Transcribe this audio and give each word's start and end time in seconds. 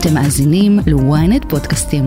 אתם 0.00 0.14
מאזינים 0.14 0.78
ל-ynet 0.86 1.48
פודקאסטים. 1.48 2.04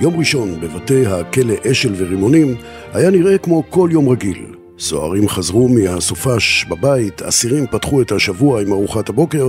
יום 0.00 0.16
ראשון 0.18 0.60
בבתי 0.60 1.06
הכלא 1.06 1.54
אשל 1.70 1.94
ורימונים 1.96 2.56
היה 2.92 3.10
נראה 3.10 3.38
כמו 3.38 3.62
כל 3.70 3.88
יום 3.92 4.08
רגיל. 4.08 4.46
סוהרים 4.78 5.28
חזרו 5.28 5.68
מהסופש 5.68 6.66
בבית, 6.68 7.22
אסירים 7.22 7.66
פתחו 7.66 8.02
את 8.02 8.12
השבוע 8.12 8.62
עם 8.62 8.72
ארוחת 8.72 9.08
הבוקר, 9.08 9.48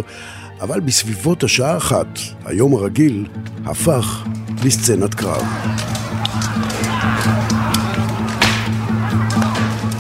אבל 0.62 0.80
בסביבות 0.80 1.44
השעה 1.44 1.78
אחת, 1.78 2.20
היום 2.46 2.74
הרגיל 2.74 3.26
הפך 3.66 4.26
לסצנת 4.66 5.14
קרב. 5.14 5.44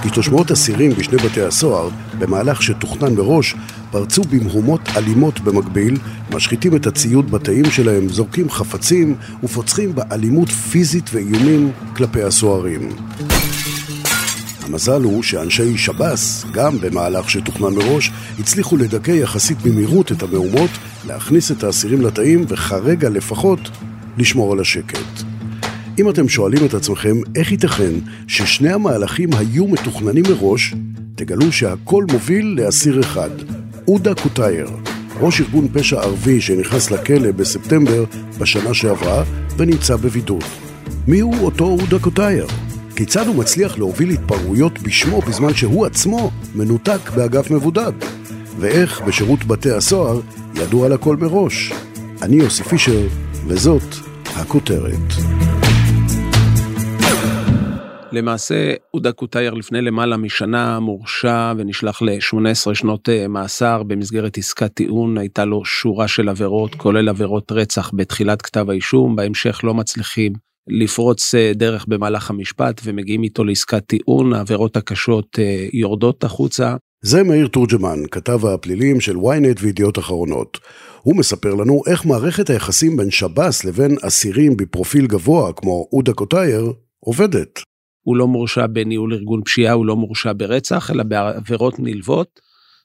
כ-300 0.09 0.53
אסירים 0.53 0.91
בשני 0.91 1.17
בתי 1.17 1.41
הסוהר, 1.41 1.89
במהלך 2.19 2.61
שתוכנן 2.61 3.15
מראש, 3.15 3.55
פרצו 3.91 4.21
במהומות 4.21 4.81
אלימות 4.97 5.39
במקביל, 5.39 5.97
משחיתים 6.33 6.75
את 6.75 6.87
הציוד 6.87 7.31
בתאים 7.31 7.71
שלהם, 7.71 8.09
זורקים 8.09 8.49
חפצים 8.49 9.15
ופוצחים 9.43 9.95
באלימות 9.95 10.49
פיזית 10.49 11.09
ואיומים 11.13 11.71
כלפי 11.95 12.23
הסוהרים. 12.23 12.89
המזל 14.63 15.03
הוא 15.03 15.23
שאנשי 15.23 15.77
שב"ס, 15.77 16.45
גם 16.51 16.79
במהלך 16.81 17.29
שתוכנן 17.29 17.75
מראש, 17.75 18.11
הצליחו 18.39 18.77
לדכא 18.77 19.11
יחסית 19.11 19.61
במהירות 19.61 20.11
את 20.11 20.23
המהומות, 20.23 20.69
להכניס 21.07 21.51
את 21.51 21.63
האסירים 21.63 22.01
לתאים 22.01 22.45
וכרגע 22.47 23.09
לפחות 23.09 23.59
לשמור 24.17 24.53
על 24.53 24.59
השקט. 24.59 25.26
אם 25.99 26.09
אתם 26.09 26.29
שואלים 26.29 26.65
את 26.65 26.73
עצמכם 26.73 27.17
איך 27.35 27.51
ייתכן 27.51 27.93
ששני 28.27 28.73
המהלכים 28.73 29.29
היו 29.33 29.67
מתוכננים 29.67 30.23
מראש, 30.29 30.73
תגלו 31.15 31.51
שהכל 31.51 32.05
מוביל 32.11 32.59
לאסיר 32.61 32.99
אחד, 32.99 33.29
עודה 33.85 34.13
קוטייר, 34.15 34.67
ראש 35.19 35.41
ארגון 35.41 35.67
פשע 35.73 36.01
ערבי 36.01 36.41
שנכנס 36.41 36.91
לכלא 36.91 37.31
בספטמבר 37.31 38.03
בשנה 38.39 38.73
שעברה 38.73 39.23
ונמצא 39.57 39.95
בבידוד. 39.95 40.43
מי 41.07 41.19
הוא 41.19 41.35
אותו 41.39 41.65
עודה 41.65 41.99
קוטייר? 41.99 42.47
כיצד 42.95 43.27
הוא 43.27 43.35
מצליח 43.35 43.77
להוביל 43.77 44.09
התפרעויות 44.09 44.81
בשמו 44.81 45.21
בזמן 45.21 45.53
שהוא 45.53 45.85
עצמו 45.85 46.31
מנותק 46.55 47.09
באגף 47.15 47.51
מבודד? 47.51 47.93
ואיך 48.59 49.01
בשירות 49.01 49.45
בתי 49.45 49.71
הסוהר 49.71 50.21
ידוע 50.55 50.85
על 50.85 50.93
הכל 50.93 51.17
מראש? 51.17 51.73
אני 52.21 52.35
יוסי 52.35 52.63
פישר, 52.63 53.07
וזאת 53.47 53.95
הכותרת. 54.35 55.46
למעשה, 58.11 58.73
עודה 58.91 59.11
קוטייר 59.11 59.53
לפני 59.53 59.81
למעלה 59.81 60.17
משנה 60.17 60.79
מורשע 60.79 61.53
ונשלח 61.57 62.01
ל-18 62.01 62.73
שנות 62.73 63.09
אה, 63.09 63.27
מאסר 63.27 63.83
במסגרת 63.83 64.37
עסקת 64.37 64.73
טיעון, 64.73 65.17
הייתה 65.17 65.45
לו 65.45 65.65
שורה 65.65 66.07
של 66.07 66.29
עבירות, 66.29 66.75
כולל 66.75 67.09
עבירות 67.09 67.51
רצח 67.51 67.91
בתחילת 67.93 68.41
כתב 68.41 68.69
האישום, 68.69 69.15
בהמשך 69.15 69.59
לא 69.63 69.73
מצליחים 69.73 70.33
לפרוץ 70.67 71.35
אה, 71.35 71.51
דרך 71.55 71.85
במהלך 71.87 72.29
המשפט 72.29 72.81
ומגיעים 72.83 73.23
איתו 73.23 73.43
לעסקת 73.43 73.83
טיעון, 73.87 74.33
העבירות 74.33 74.77
הקשות 74.77 75.39
אה, 75.39 75.67
יורדות 75.73 76.23
החוצה. 76.23 76.75
זה 77.01 77.23
מאיר 77.23 77.47
תורג'מן, 77.47 77.99
כתב 78.11 78.45
הפלילים 78.45 79.01
של 79.01 79.15
ynet 79.15 79.59
וידיעות 79.61 79.99
אחרונות. 79.99 80.59
הוא 81.01 81.15
מספר 81.15 81.53
לנו 81.55 81.81
איך 81.87 82.05
מערכת 82.05 82.49
היחסים 82.49 82.97
בין 82.97 83.11
שב"ס 83.11 83.65
לבין 83.65 83.95
אסירים 84.01 84.57
בפרופיל 84.57 85.07
גבוה 85.07 85.53
כמו 85.53 85.87
עודה 85.89 86.13
קוטייר 86.13 86.73
עובדת. 86.99 87.66
הוא 88.07 88.17
לא 88.17 88.27
מורשע 88.27 88.67
בניהול 88.67 89.13
ארגון 89.13 89.41
פשיעה, 89.45 89.73
הוא 89.73 89.85
לא 89.85 89.95
מורשע 89.95 90.31
ברצח, 90.37 90.91
אלא 90.91 91.03
בעבירות 91.03 91.79
נלוות, 91.79 92.39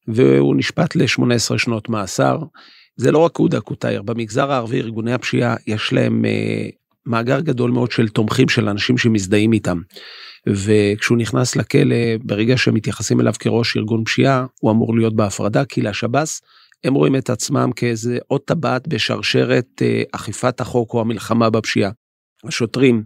והוא 0.09 0.57
נשפט 0.57 0.97
ל-18 0.97 1.59
שנות 1.59 1.89
מאסר. 1.89 2.39
זה 2.97 3.13
לא 3.13 3.19
רק 3.19 3.39
עודה 3.39 3.61
קוטייר, 3.61 4.03
במגזר 4.03 4.53
הערבי 4.53 4.81
ארגוני 4.81 5.13
הפשיעה 5.13 5.57
יש 5.67 5.93
להם 5.93 6.25
אה, 6.25 6.69
מאגר 7.07 7.41
גדול 7.41 7.71
מאוד 7.71 7.91
של 7.91 8.09
תומכים 8.09 8.49
של 8.49 8.69
אנשים 8.69 8.99
שמזדהים 8.99 9.53
איתם. 9.53 9.79
וכשהוא 10.49 11.19
נכנס 11.19 11.57
לכלא, 11.57 11.97
ברגע 12.23 12.57
שמתייחסים 12.57 13.21
אליו 13.21 13.33
כראש 13.39 13.77
ארגון 13.77 14.05
פשיעה, 14.05 14.47
הוא 14.61 14.71
אמור 14.71 14.97
להיות 14.97 15.17
בהפרדה, 15.17 15.65
כי 15.65 15.83
לשב"ס 15.83 16.43
הם 16.85 16.95
רואים 16.95 17.17
את 17.17 17.31
עצמם 17.31 17.71
כאיזה 17.77 18.19
עוד 18.27 18.41
טבעת 18.41 18.89
בשרשרת 18.89 19.83
אה, 19.83 20.03
אכיפת 20.13 20.61
החוק 20.61 20.95
או 20.95 21.01
המלחמה 21.01 21.51
בפשיעה. 21.51 21.91
השוטרים 22.45 23.03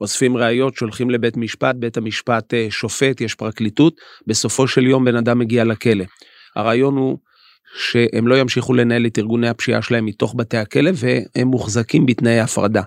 אוספים 0.00 0.36
ראיות, 0.36 0.76
שולחים 0.76 1.10
לבית 1.10 1.36
משפט, 1.36 1.74
בית 1.74 1.96
המשפט 1.96 2.54
אה, 2.54 2.66
שופט, 2.70 3.20
יש 3.20 3.34
פרקליטות, 3.34 4.00
בסופו 4.26 4.68
של 4.68 4.86
יום 4.86 5.04
בן 5.04 5.16
אדם 5.16 5.38
מגיע 5.38 5.64
לכלא. 5.64 6.04
הרעיון 6.56 6.96
הוא 6.96 7.18
שהם 7.76 8.28
לא 8.28 8.38
ימשיכו 8.38 8.74
לנהל 8.74 9.06
את 9.06 9.18
ארגוני 9.18 9.48
הפשיעה 9.48 9.82
שלהם 9.82 10.04
מתוך 10.04 10.34
בתי 10.38 10.56
הכלא 10.56 10.90
והם 10.94 11.48
מוחזקים 11.48 12.06
בתנאי 12.06 12.40
הפרדה. 12.40 12.82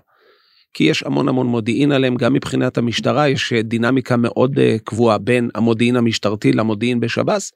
כי 0.74 0.84
יש 0.84 1.04
המון 1.04 1.28
המון 1.28 1.48
מודיעין 1.48 1.92
עליהם, 1.92 2.16
גם 2.16 2.34
מבחינת 2.34 2.78
המשטרה 2.78 3.30
יש 3.30 3.54
אה, 3.54 3.62
דינמיקה 3.62 4.18
מאוד 4.18 4.60
אה, 4.60 4.76
קבועה 4.84 5.18
בין 5.18 5.50
המודיעין 5.56 5.96
המשטרתי 5.96 6.52
למודיעין 6.52 7.00
בשב"ס. 7.00 7.52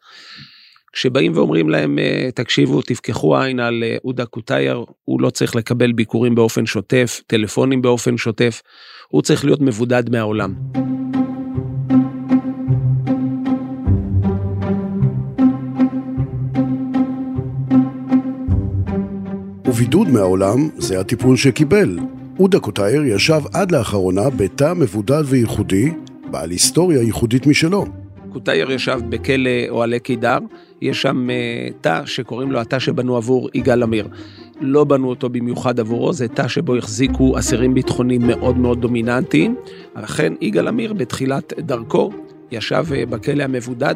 כשבאים 0.96 1.32
ואומרים 1.36 1.70
להם, 1.70 2.00
תקשיבו, 2.36 2.82
תפקחו 2.82 3.38
עין 3.38 3.60
על 3.60 3.84
עודה 4.02 4.26
קוטייר, 4.26 4.84
הוא 5.06 5.22
לא 5.22 5.30
צריך 5.30 5.56
לקבל 5.56 5.92
ביקורים 5.92 6.36
באופן 6.36 6.66
שוטף, 6.66 7.22
טלפונים 7.28 7.82
באופן 7.82 8.18
שוטף, 8.18 8.62
הוא 9.08 9.22
צריך 9.22 9.46
להיות 9.46 9.62
מבודד 9.62 10.10
מהעולם. 10.10 10.54
ובידוד 19.66 20.08
מהעולם 20.08 20.70
זה 20.78 21.00
הטיפול 21.00 21.38
שקיבל. 21.38 22.00
עודה 22.38 22.60
קוטייר 22.60 23.04
ישב 23.06 23.42
עד 23.54 23.72
לאחרונה 23.72 24.30
בתא 24.30 24.74
מבודד 24.74 25.24
וייחודי, 25.26 25.92
בעל 26.32 26.50
היסטוריה 26.50 27.02
ייחודית 27.02 27.48
משלו. 27.48 27.86
קוטייר 28.34 28.72
ישב 28.72 29.00
בכלא 29.10 29.50
אוהלי 29.70 30.00
קידר, 30.00 30.38
יש 30.86 31.02
שם 31.02 31.28
uh, 31.30 31.74
תא 31.82 32.06
שקוראים 32.06 32.52
לו 32.52 32.60
התא 32.60 32.80
שבנו 32.80 33.18
עבור 33.18 33.50
יגאל 33.54 33.84
עמיר. 33.84 34.08
לא 34.62 34.84
בנו 34.84 35.10
אותו 35.10 35.30
במיוחד 35.30 35.80
עבורו, 35.80 36.14
זה 36.14 36.28
תא 36.28 36.48
שבו 36.48 36.76
החזיקו 36.76 37.40
אסירים 37.40 37.74
ביטחוניים 37.74 38.28
מאוד 38.28 38.58
מאוד 38.58 38.82
דומיננטיים. 38.82 39.56
לכן 40.04 40.34
יגאל 40.42 40.68
עמיר 40.68 40.94
בתחילת 40.94 41.54
דרכו 41.60 42.12
ישב 42.52 42.86
uh, 42.90 43.10
בכלא 43.10 43.44
המבודד, 43.44 43.96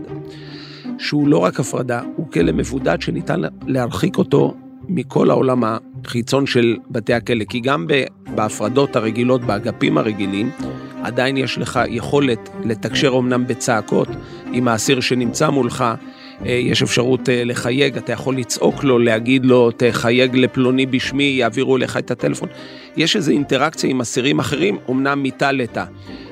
שהוא 0.97 1.27
לא 1.27 1.37
רק 1.37 1.59
הפרדה, 1.59 2.01
הוא 2.15 2.31
כלא 2.31 2.51
מבודד 2.51 3.01
שניתן 3.01 3.41
להרחיק 3.67 4.17
אותו 4.17 4.53
מכל 4.89 5.29
העולם 5.29 5.63
החיצון 5.63 6.45
של 6.45 6.77
בתי 6.89 7.13
הכלא, 7.13 7.43
כי 7.43 7.59
גם 7.59 7.87
בהפרדות 8.35 8.95
הרגילות, 8.95 9.41
באגפים 9.41 9.97
הרגילים, 9.97 10.51
עדיין 11.03 11.37
יש 11.37 11.57
לך 11.57 11.79
יכולת 11.87 12.49
לתקשר 12.63 13.15
אמנם 13.19 13.47
בצעקות 13.47 14.07
עם 14.53 14.67
האסיר 14.67 14.99
שנמצא 14.99 15.49
מולך, 15.49 15.81
אה, 15.81 15.95
יש 16.45 16.83
אפשרות 16.83 17.29
אה, 17.29 17.43
לחייג, 17.43 17.97
אתה 17.97 18.13
יכול 18.13 18.37
לצעוק 18.37 18.83
לו, 18.83 18.99
להגיד 18.99 19.45
לו, 19.45 19.71
תחייג 19.71 20.35
לפלוני 20.35 20.85
בשמי, 20.85 21.23
יעבירו 21.23 21.77
אליך 21.77 21.97
את 21.97 22.11
הטלפון. 22.11 22.49
יש 22.97 23.15
איזו 23.15 23.31
אינטראקציה 23.31 23.89
עם 23.89 24.01
אסירים 24.01 24.39
אחרים, 24.39 24.77
אמנם 24.89 25.23
מתא 25.23 25.51
לתא. 25.51 25.83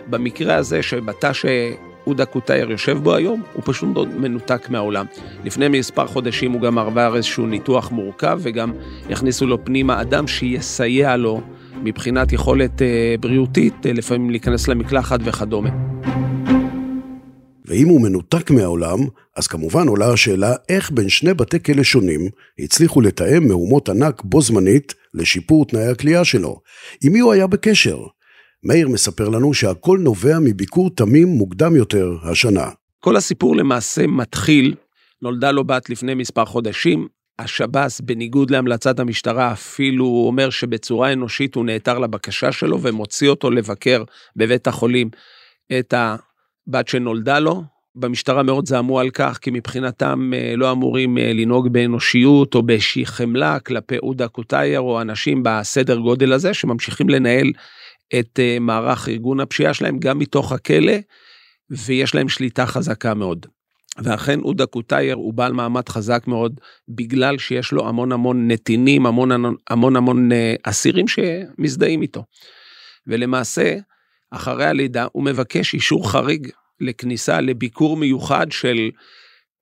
במקרה 0.09 0.55
הזה, 0.55 0.83
שבתא 0.83 1.31
שעודה 1.33 2.25
קוטייר 2.25 2.71
יושב 2.71 2.97
בו 3.03 3.15
היום, 3.15 3.43
הוא 3.53 3.63
פשוט 3.65 3.89
מנותק 4.17 4.69
מהעולם. 4.69 5.05
לפני 5.45 5.67
מספר 5.67 6.07
חודשים 6.07 6.51
הוא 6.51 6.61
גם 6.61 6.77
עבר 6.77 7.15
איזשהו 7.15 7.47
ניתוח 7.47 7.91
מורכב, 7.91 8.39
וגם 8.41 8.71
יכניסו 9.09 9.47
לו 9.47 9.65
פנימה 9.65 10.01
אדם 10.01 10.27
שיסייע 10.27 11.17
לו 11.17 11.41
מבחינת 11.83 12.33
יכולת 12.33 12.81
אה, 12.81 13.15
בריאותית, 13.19 13.85
אה, 13.85 13.93
לפעמים 13.93 14.29
להיכנס 14.29 14.67
למקלחת 14.67 15.19
וכדומה. 15.23 15.69
ואם 17.67 17.87
הוא 17.87 18.01
מנותק 18.01 18.51
מהעולם, 18.51 18.99
אז 19.35 19.47
כמובן 19.47 19.87
עולה 19.87 20.13
השאלה 20.13 20.53
איך 20.69 20.91
בין 20.91 21.09
שני 21.09 21.33
בתי 21.33 21.63
כלא 21.63 21.83
שונים 21.83 22.29
הצליחו 22.59 23.01
לתאם 23.01 23.47
מהומות 23.47 23.89
ענק 23.89 24.21
בו 24.23 24.41
זמנית 24.41 24.93
לשיפור 25.13 25.65
תנאי 25.65 25.87
הכלייה 25.87 26.25
שלו. 26.25 26.61
עם 27.03 27.13
מי 27.13 27.19
הוא 27.19 27.33
היה 27.33 27.47
בקשר? 27.47 27.97
מאיר 28.63 28.87
מספר 28.87 29.29
לנו 29.29 29.53
שהכל 29.53 29.99
נובע 30.01 30.39
מביקור 30.39 30.89
תמים 30.95 31.27
מוקדם 31.27 31.75
יותר 31.75 32.17
השנה. 32.23 32.69
כל 32.99 33.15
הסיפור 33.15 33.55
למעשה 33.55 34.07
מתחיל, 34.07 34.75
נולדה 35.21 35.51
לו 35.51 35.63
בת 35.63 35.89
לפני 35.89 36.13
מספר 36.13 36.45
חודשים, 36.45 37.07
השב"ס, 37.39 38.01
בניגוד 38.01 38.51
להמלצת 38.51 38.99
המשטרה, 38.99 39.51
אפילו 39.51 40.05
אומר 40.27 40.49
שבצורה 40.49 41.13
אנושית 41.13 41.55
הוא 41.55 41.65
נעתר 41.65 41.99
לבקשה 41.99 42.51
שלו 42.51 42.81
ומוציא 42.81 43.29
אותו 43.29 43.51
לבקר 43.51 44.03
בבית 44.35 44.67
החולים 44.67 45.09
את 45.79 45.93
הבת 46.67 46.87
שנולדה 46.87 47.39
לו. 47.39 47.63
במשטרה 47.99 48.43
מאוד 48.43 48.65
זעמו 48.65 48.99
על 48.99 49.09
כך, 49.09 49.37
כי 49.41 49.51
מבחינתם 49.51 50.31
אה, 50.33 50.53
לא 50.55 50.71
אמורים 50.71 51.17
אה, 51.17 51.33
לנהוג 51.33 51.67
באנושיות 51.67 52.55
או 52.55 52.63
באיזושהי 52.63 53.05
חמלה 53.05 53.59
כלפי 53.59 53.97
עודה 53.97 54.27
קוטייר 54.27 54.79
או 54.79 55.01
אנשים 55.01 55.43
בסדר 55.43 55.97
גודל 55.97 56.33
הזה 56.33 56.53
שממשיכים 56.53 57.09
לנהל 57.09 57.51
את 58.19 58.39
אה, 58.39 58.57
מערך 58.59 59.09
ארגון 59.09 59.39
הפשיעה 59.39 59.73
שלהם 59.73 59.99
גם 59.99 60.19
מתוך 60.19 60.51
הכלא. 60.51 60.93
ויש 61.69 62.15
להם 62.15 62.29
שליטה 62.29 62.65
חזקה 62.65 63.13
מאוד. 63.13 63.45
ואכן 64.03 64.39
עודה 64.39 64.65
קוטייר 64.65 65.15
הוא 65.15 65.33
בעל 65.33 65.53
מעמד 65.53 65.89
חזק 65.89 66.23
מאוד 66.27 66.59
בגלל 66.89 67.37
שיש 67.37 67.71
לו 67.71 67.87
המון 67.87 68.11
המון 68.11 68.51
נתינים, 68.51 69.05
המון 69.05 69.31
המון 69.69 69.95
המון 69.95 70.29
אסירים 70.63 71.05
שמזדהים 71.07 72.01
איתו. 72.01 72.23
ולמעשה, 73.07 73.75
אחרי 74.31 74.65
הלידה 74.65 75.07
הוא 75.11 75.23
מבקש 75.23 75.73
אישור 75.73 76.11
חריג 76.11 76.49
לכניסה 76.81 77.41
לביקור 77.41 77.97
מיוחד 77.97 78.51
של 78.51 78.89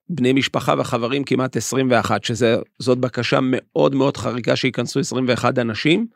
בני 0.08 0.32
משפחה 0.32 0.74
וחברים 0.78 1.24
כמעט 1.24 1.56
21, 1.56 2.24
שזאת 2.24 2.98
בקשה 2.98 3.38
מאוד 3.42 3.94
מאוד 3.94 4.16
חריגה 4.16 4.56
שייכנסו 4.56 5.00
21 5.00 5.58
אנשים. 5.58 6.06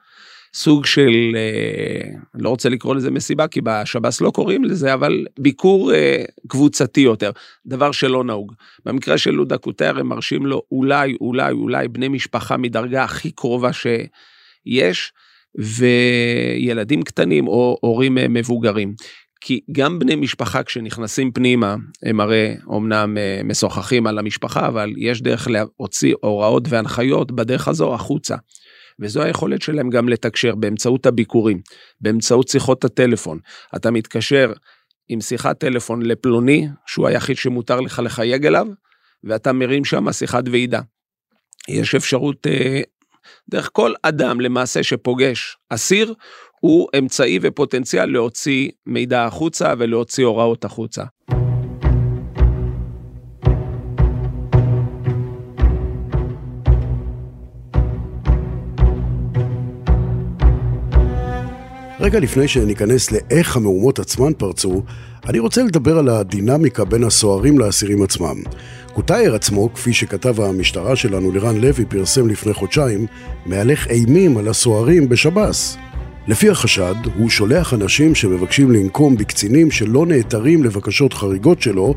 סוג 0.55 0.87
של, 0.87 1.13
אה, 1.35 2.11
לא 2.35 2.49
רוצה 2.49 2.69
לקרוא 2.69 2.95
לזה 2.95 3.11
מסיבה, 3.11 3.49
כי 3.49 3.61
בשב"ס 3.61 4.21
לא 4.21 4.31
קוראים 4.31 4.65
לזה, 4.65 4.95
אבל 4.95 5.27
ביקור 5.39 5.95
אה, 5.95 6.25
קבוצתי 6.49 7.01
יותר, 7.01 7.31
דבר 7.67 7.93
שלא 7.93 8.25
נהוג. 8.25 8.53
במקרה 8.85 9.19
של 9.19 9.31
לודה 9.31 9.59
קוטר 9.59 9.99
הם 9.99 10.07
מרשים 10.07 10.47
לו 10.47 10.63
אולי, 10.73 11.17
אולי, 11.21 11.53
אולי 11.53 11.89
בני 11.89 12.09
משפחה 12.09 12.57
מדרגה 12.57 13.05
הכי 13.05 13.31
קרובה 13.31 13.71
שיש, 13.73 15.13
וילדים 15.59 17.03
קטנים 17.03 17.49
או 17.49 17.79
הורים 17.81 18.19
אה, 18.19 18.29
מבוגרים. 18.29 18.95
כי 19.41 19.61
גם 19.73 19.99
בני 19.99 20.17
משפחה 20.17 20.63
כשנכנסים 20.63 21.33
פנימה, 21.33 21.77
הם 22.03 22.21
הרי 22.21 22.57
אומנם 22.67 23.19
אה, 23.19 23.41
משוחחים 23.45 24.07
על 24.07 24.19
המשפחה, 24.19 24.67
אבל 24.67 24.93
יש 24.97 25.23
דרך 25.23 25.49
להוציא 25.51 26.15
הוראות 26.21 26.63
והנחיות 26.69 27.33
בדרך 27.33 27.69
הזו 27.69 27.95
החוצה. 27.95 28.37
וזו 29.01 29.23
היכולת 29.23 29.63
שלהם 29.63 29.91
גם 29.91 30.09
לתקשר 30.09 30.55
באמצעות 30.55 31.07
הביקורים, 31.07 31.61
באמצעות 32.01 32.49
שיחות 32.49 32.85
הטלפון. 32.85 33.39
אתה 33.77 33.91
מתקשר 33.91 34.53
עם 35.09 35.21
שיחת 35.21 35.61
טלפון 35.61 36.03
לפלוני, 36.03 36.69
שהוא 36.87 37.09
היחיד 37.09 37.37
שמותר 37.37 37.81
לך 37.81 38.03
לחייג 38.05 38.47
אליו, 38.47 38.67
ואתה 39.25 39.53
מרים 39.53 39.85
שם 39.85 40.13
שיחת 40.13 40.45
ועידה. 40.51 40.81
יש 41.69 41.95
אפשרות, 41.95 42.47
אה, 42.47 42.81
דרך 43.49 43.71
כל 43.73 43.93
אדם 44.03 44.41
למעשה 44.41 44.83
שפוגש 44.83 45.57
אסיר, 45.71 46.15
הוא 46.61 46.89
אמצעי 46.99 47.39
ופוטנציאל 47.43 48.13
להוציא 48.13 48.71
מידע 48.87 49.25
החוצה 49.25 49.75
ולהוציא 49.79 50.25
הוראות 50.25 50.65
החוצה. 50.65 51.05
רגע 62.01 62.21
לפני 62.21 62.49
שניכנס 62.49 63.11
לאיך 63.11 63.57
המהומות 63.57 63.99
עצמן 63.99 64.33
פרצו, 64.39 64.83
אני 65.29 65.39
רוצה 65.39 65.63
לדבר 65.63 65.99
על 65.99 66.09
הדינמיקה 66.09 66.85
בין 66.85 67.05
הסוהרים 67.05 67.59
לאסירים 67.59 68.03
עצמם. 68.03 68.37
קוטייר 68.93 69.35
עצמו, 69.35 69.75
כפי 69.75 69.93
שכתב 69.93 70.41
המשטרה 70.41 70.97
שלנו 70.97 71.33
לירן 71.33 71.57
לוי 71.57 71.85
פרסם 71.85 72.29
לפני 72.29 72.55
חודשיים, 72.55 73.07
מהלך 73.47 73.87
אימים 73.87 74.37
על 74.37 74.49
הסוהרים 74.49 75.09
בשב"ס. 75.09 75.77
לפי 76.29 76.51
החשד, 76.51 76.95
הוא 77.19 77.31
שולח 77.31 77.75
אנשים 77.75 78.15
שמבקשים 78.15 78.71
לנקום 78.71 79.17
בקצינים 79.17 79.71
שלא 79.71 80.07
נעתרים 80.07 80.65
לבקשות 80.65 81.13
חריגות 81.13 81.63
שלו, 81.63 81.95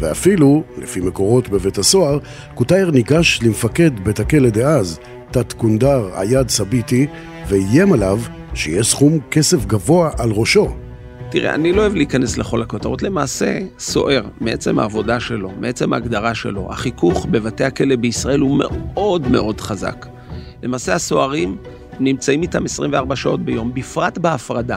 ואפילו, 0.00 0.62
לפי 0.78 1.00
מקורות 1.00 1.48
בבית 1.48 1.78
הסוהר, 1.78 2.18
קוטייר 2.54 2.90
ניגש 2.90 3.40
למפקד 3.42 3.90
בית 4.04 4.20
הכלא 4.20 4.50
דאז, 4.50 4.98
תת-קונדר 5.30 6.10
עיד 6.14 6.48
סביטי, 6.48 7.06
ואיים 7.48 7.92
עליו 7.92 8.20
שיהיה 8.56 8.82
סכום 8.82 9.18
כסף 9.30 9.64
גבוה 9.66 10.10
על 10.18 10.32
ראשו. 10.32 10.68
תראה, 11.30 11.54
אני 11.54 11.72
לא 11.72 11.80
אוהב 11.80 11.94
להיכנס 11.94 12.38
לכל 12.38 12.62
הכותרות. 12.62 13.02
למעשה, 13.02 13.58
סוער, 13.78 14.22
מעצם 14.40 14.78
העבודה 14.78 15.20
שלו, 15.20 15.50
מעצם 15.60 15.92
ההגדרה 15.92 16.34
שלו, 16.34 16.72
החיכוך 16.72 17.26
בבתי 17.30 17.64
הכלא 17.64 17.96
בישראל 17.96 18.40
הוא 18.40 18.58
מאוד 18.58 19.28
מאוד 19.28 19.60
חזק. 19.60 20.06
למעשה, 20.62 20.94
הסוהרים 20.94 21.56
נמצאים 22.00 22.42
איתם 22.42 22.64
24 22.64 23.16
שעות 23.16 23.44
ביום, 23.44 23.74
בפרט 23.74 24.18
בהפרדה. 24.18 24.76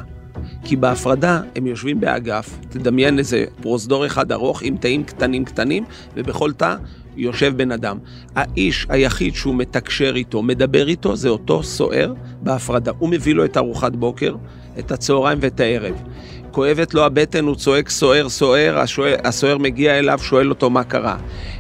כי 0.64 0.76
בהפרדה 0.76 1.42
הם 1.56 1.68
יושבים 1.68 2.00
באגף, 2.00 2.60
תדמיין 2.70 3.20
איזה 3.20 3.46
פרוזדור 3.62 4.06
אחד 4.06 4.32
ארוך 4.32 4.62
עם 4.64 4.78
תאים 4.78 5.04
קטנים 5.04 5.46
קטנים, 5.46 5.84
ובכל 6.16 6.52
תא 6.54 6.76
יושב 7.20 7.58
בן 7.58 7.72
אדם. 7.72 7.98
האיש 8.36 8.86
היחיד 8.90 9.36
שהוא 9.36 9.56
מתקשר 9.56 10.16
איתו, 10.16 10.44
מדבר 10.44 10.88
איתו, 10.88 11.16
זה 11.16 11.30
אותו 11.30 11.64
סוער 11.64 12.14
בהפרדה. 12.42 12.92
הוא 13.00 13.10
מביא 13.10 13.36
לו 13.36 13.46
את 13.46 13.58
ארוחת 13.58 13.96
בוקר, 13.96 14.36
את 14.80 14.92
הצהריים 14.92 15.38
ואת 15.42 15.60
הערב. 15.60 15.96
כואבת 16.52 16.94
לו 16.94 17.06
הבטן, 17.06 17.46
הוא 17.46 17.56
צועק 17.56 17.90
סוער, 17.90 18.30
סוער, 18.30 18.84
הסוער 19.24 19.58
מגיע 19.58 20.00
אליו, 20.00 20.20
שואל 20.22 20.50
אותו 20.50 20.70
מה 20.70 20.84
קרה. 20.84 21.18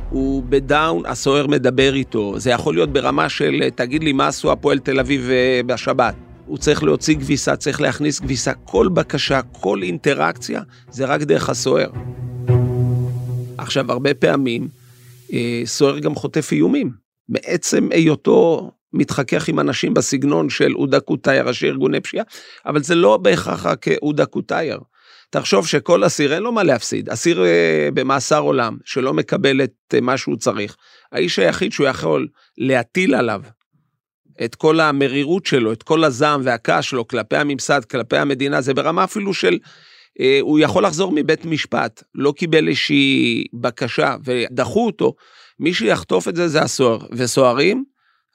הוא 0.10 0.44
בדאון, 0.50 1.06
הסוער 1.06 1.48
מדבר 1.48 1.94
איתו. 1.94 2.34
זה 2.38 2.50
יכול 2.50 2.74
להיות 2.74 2.94
ברמה 2.94 3.30
של, 3.30 3.70
תגיד 3.76 4.04
לי, 4.04 4.14
מה 4.14 4.28
עשו 4.28 4.52
הפועל 4.52 4.80
תל 4.80 5.00
אביב 5.00 5.30
אה, 5.30 5.62
בשבת? 5.66 6.16
הוא 6.46 6.58
צריך 6.58 6.84
להוציא 6.84 7.16
כביסה, 7.16 7.56
צריך 7.56 7.82
להכניס 7.82 8.20
כביסה. 8.20 8.54
כל 8.54 8.88
בקשה, 8.94 9.42
כל 9.52 9.82
אינטראקציה, 9.84 10.62
זה 10.92 11.06
רק 11.06 11.22
דרך 11.22 11.50
הסוער. 11.50 11.90
עכשיו, 13.58 13.92
הרבה 13.92 14.14
פעמים 14.14 14.68
אה, 15.34 15.62
סוער 15.66 16.00
גם 16.00 16.16
חוטף 16.16 16.52
איומים. 16.52 16.92
מעצם 17.30 17.90
היותו 17.92 18.72
מתחכך 18.94 19.48
עם 19.48 19.60
אנשים 19.60 19.94
בסגנון 19.94 20.50
של 20.50 20.72
עודה 20.72 21.00
קוטייר, 21.00 21.48
ראשי 21.48 21.68
ארגוני 21.68 22.00
פשיעה, 22.00 22.26
אבל 22.66 22.84
זה 22.84 22.96
לא 22.96 23.18
בהכרח 23.18 23.66
רק 23.66 23.86
עודה 24.00 24.26
קוטייר. 24.26 24.80
תחשוב 25.30 25.68
שכל 25.68 26.06
אסיר 26.06 26.34
אין 26.34 26.44
לו 26.44 26.52
מה 26.52 26.64
להפסיד, 26.64 27.10
אסיר 27.10 27.46
אה, 27.46 27.90
במאסר 27.94 28.40
עולם 28.40 28.78
שלא 28.86 29.14
מקבל 29.14 29.64
את 29.64 29.74
אה, 29.94 30.02
מה 30.02 30.18
שהוא 30.18 30.36
צריך, 30.36 30.76
האיש 31.12 31.40
היחיד 31.40 31.72
שהוא 31.72 31.88
יכול 31.88 32.28
להטיל 32.58 33.16
עליו 33.16 33.42
את 34.46 34.56
כל 34.56 34.80
המרירות 34.80 35.46
שלו, 35.46 35.74
את 35.74 35.84
כל 35.84 36.04
הזעם 36.04 36.42
והכעס 36.44 36.86
שלו 36.86 37.08
כלפי 37.08 37.38
הממסד, 37.38 37.86
כלפי 37.86 38.18
המדינה, 38.18 38.62
זה 38.62 38.74
ברמה 38.74 39.04
אפילו 39.04 39.34
של, 39.34 39.58
הוא 40.42 40.60
יכול 40.60 40.86
לחזור 40.86 41.12
מבית 41.16 41.45
משפט, 41.45 42.04
לא 42.16 42.33
קיבל 42.38 42.68
איזושהי 42.68 43.44
בקשה 43.54 44.16
ודחו 44.24 44.86
אותו, 44.86 45.16
מי 45.60 45.74
שיחטוף 45.74 46.27
את 46.27 46.36
זה 46.36 46.48
זה 46.48 46.62
הסוהר, 46.62 47.00
וסוהרים 47.12 47.83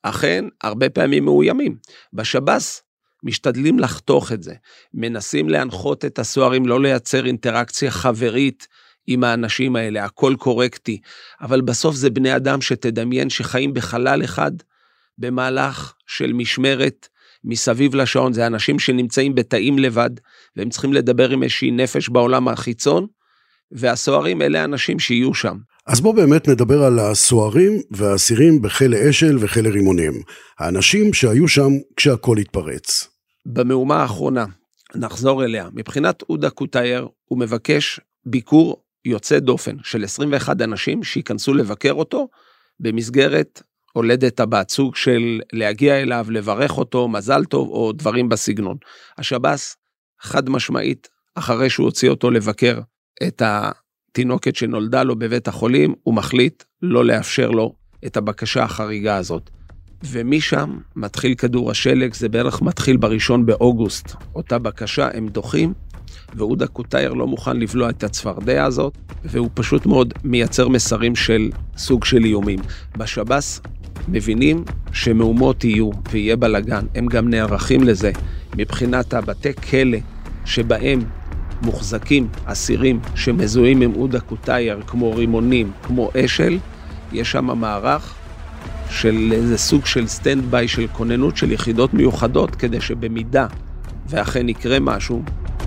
אכן 0.02 0.44
הרבה 0.62 0.90
פעמים 0.90 1.24
מאוימים. 1.24 1.76
בשב"ס 2.12 2.82
משתדלים 3.22 3.78
לחתוך 3.78 4.32
את 4.32 4.42
זה, 4.42 4.54
מנסים 4.94 5.48
להנחות 5.48 6.04
את 6.04 6.18
הסוהרים 6.18 6.66
לא 6.66 6.82
לייצר 6.82 7.26
אינטראקציה 7.26 7.90
חברית 7.90 8.68
עם 9.06 9.24
האנשים 9.24 9.76
האלה, 9.76 10.04
הכל 10.04 10.34
קורקטי, 10.38 11.00
אבל 11.40 11.60
בסוף 11.60 11.94
זה 11.94 12.10
בני 12.10 12.36
אדם 12.36 12.60
שתדמיין 12.60 13.30
שחיים 13.30 13.74
בחלל 13.74 14.24
אחד 14.24 14.52
במהלך 15.18 15.94
של 16.06 16.32
משמרת 16.32 17.08
מסביב 17.44 17.94
לשעון, 17.94 18.32
זה 18.32 18.46
אנשים 18.46 18.78
שנמצאים 18.78 19.34
בתאים 19.34 19.78
לבד, 19.78 20.10
והם 20.56 20.68
צריכים 20.68 20.92
לדבר 20.92 21.30
עם 21.30 21.42
איזושהי 21.42 21.70
נפש 21.70 22.08
בעולם 22.08 22.48
החיצון, 22.48 23.06
והסוהרים 23.72 24.42
אלה 24.42 24.60
האנשים 24.60 24.98
שיהיו 24.98 25.34
שם. 25.34 25.56
אז 25.86 26.00
בואו 26.00 26.14
באמת 26.14 26.48
נדבר 26.48 26.82
על 26.84 26.98
הסוהרים 26.98 27.80
והאסירים 27.90 28.62
בכלא 28.62 28.98
אשל 29.10 29.38
וכלא 29.40 29.68
רימונים. 29.68 30.12
האנשים 30.58 31.14
שהיו 31.14 31.48
שם 31.48 31.70
כשהכול 31.96 32.38
התפרץ. 32.38 33.08
במהומה 33.46 34.02
האחרונה, 34.02 34.44
נחזור 34.94 35.44
אליה. 35.44 35.68
מבחינת 35.72 36.22
עודה 36.22 36.50
קוטייר, 36.50 37.08
הוא 37.24 37.38
מבקש 37.38 38.00
ביקור 38.26 38.82
יוצא 39.04 39.38
דופן 39.38 39.76
של 39.82 40.04
21 40.04 40.62
אנשים 40.62 41.02
שייכנסו 41.02 41.54
לבקר 41.54 41.92
אותו 41.92 42.28
במסגרת 42.80 43.62
הולדת 43.96 44.40
הבת, 44.40 44.70
סוג 44.70 44.96
של 44.96 45.40
להגיע 45.52 46.02
אליו, 46.02 46.26
לברך 46.30 46.78
אותו, 46.78 47.08
מזל 47.08 47.44
טוב 47.44 47.68
או 47.68 47.92
דברים 47.92 48.28
בסגנון. 48.28 48.76
השב"ס, 49.18 49.76
חד 50.20 50.50
משמעית, 50.50 51.08
אחרי 51.34 51.70
שהוא 51.70 51.84
הוציא 51.84 52.10
אותו 52.10 52.30
לבקר 52.30 52.80
את 53.22 53.42
התינוקת 53.44 54.56
שנולדה 54.56 55.02
לו 55.02 55.16
בבית 55.16 55.48
החולים, 55.48 55.94
הוא 56.02 56.14
מחליט 56.14 56.62
לא 56.82 57.04
לאפשר 57.04 57.50
לו 57.50 57.74
את 58.06 58.16
הבקשה 58.16 58.62
החריגה 58.62 59.16
הזאת. 59.16 59.50
ומשם 60.04 60.78
מתחיל 60.96 61.34
כדור 61.34 61.70
השלג, 61.70 62.14
זה 62.14 62.28
בערך 62.28 62.62
מתחיל 62.62 62.96
בראשון 62.96 63.46
באוגוסט. 63.46 64.12
אותה 64.34 64.58
בקשה, 64.58 65.08
הם 65.14 65.28
דוחים, 65.28 65.72
ועודה 66.34 66.66
קוטייר 66.66 67.12
לא 67.12 67.26
מוכן 67.26 67.56
לבלוע 67.56 67.90
את 67.90 68.04
הצפרדע 68.04 68.64
הזאת, 68.64 68.98
והוא 69.24 69.50
פשוט 69.54 69.86
מאוד 69.86 70.14
מייצר 70.24 70.68
מסרים 70.68 71.16
של 71.16 71.50
סוג 71.76 72.04
של 72.04 72.24
איומים. 72.24 72.58
בשב"ס 72.96 73.60
מבינים 74.08 74.64
שמהומות 74.92 75.64
יהיו 75.64 75.90
ויהיה 76.10 76.36
בלאגן, 76.36 76.86
הם 76.94 77.06
גם 77.06 77.28
נערכים 77.28 77.82
לזה 77.84 78.12
מבחינת 78.56 79.14
הבתי 79.14 79.54
כלא 79.70 79.98
שבהם 80.44 81.00
מוחזקים 81.62 82.28
אסירים 82.44 83.00
שמזוהים 83.14 83.80
עם 83.80 83.92
עודה 83.92 84.20
קוטייר, 84.20 84.80
כמו 84.86 85.14
רימונים, 85.14 85.70
כמו 85.82 86.10
אשל, 86.24 86.58
יש 87.12 87.32
שם 87.32 87.44
מערך 87.44 88.14
של 88.90 89.30
איזה 89.32 89.58
סוג 89.58 89.86
של 89.86 90.06
stand 90.06 90.44
by 90.50 90.68
של 90.68 90.86
כוננות 90.86 91.36
של 91.36 91.52
יחידות 91.52 91.94
מיוחדות, 91.94 92.56
כדי 92.56 92.80
שבמידה 92.80 93.46
ואכן 94.08 94.48
יקרה 94.48 94.80
משהו, 94.80 95.22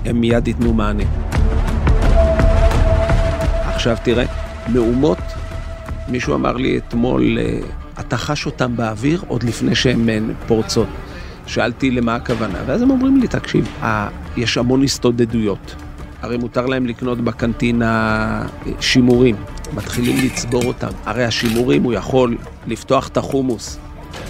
הם 0.05 0.21
מיד 0.21 0.47
ייתנו 0.47 0.73
מענה. 0.73 1.03
עכשיו 3.65 3.97
תראה, 4.03 4.25
מהומות, 4.73 5.17
מישהו 6.07 6.35
אמר 6.35 6.53
לי 6.53 6.77
אתמול, 6.77 7.37
אה, 7.39 7.59
אתה 7.99 8.17
חש 8.17 8.45
אותם 8.45 8.75
באוויר 8.75 9.23
עוד 9.27 9.43
לפני 9.43 9.75
שהן 9.75 10.09
אה, 10.09 10.19
פורצות. 10.47 10.87
שאלתי 11.47 11.91
למה 11.91 12.15
הכוונה, 12.15 12.59
ואז 12.65 12.81
הם 12.81 12.89
אומרים 12.89 13.21
לי, 13.21 13.27
תקשיב, 13.27 13.67
יש 14.37 14.57
המון 14.57 14.83
הסתודדויות. 14.83 15.75
הרי 16.21 16.37
מותר 16.37 16.65
להם 16.65 16.85
לקנות 16.85 17.21
בקנטינה 17.21 18.47
שימורים, 18.79 19.35
מתחילים 19.73 20.25
לצבור 20.25 20.63
אותם. 20.63 20.87
הרי 21.05 21.25
השימורים, 21.25 21.83
הוא 21.83 21.93
יכול 21.93 22.37
לפתוח 22.67 23.07
את 23.07 23.17
החומוס 23.17 23.77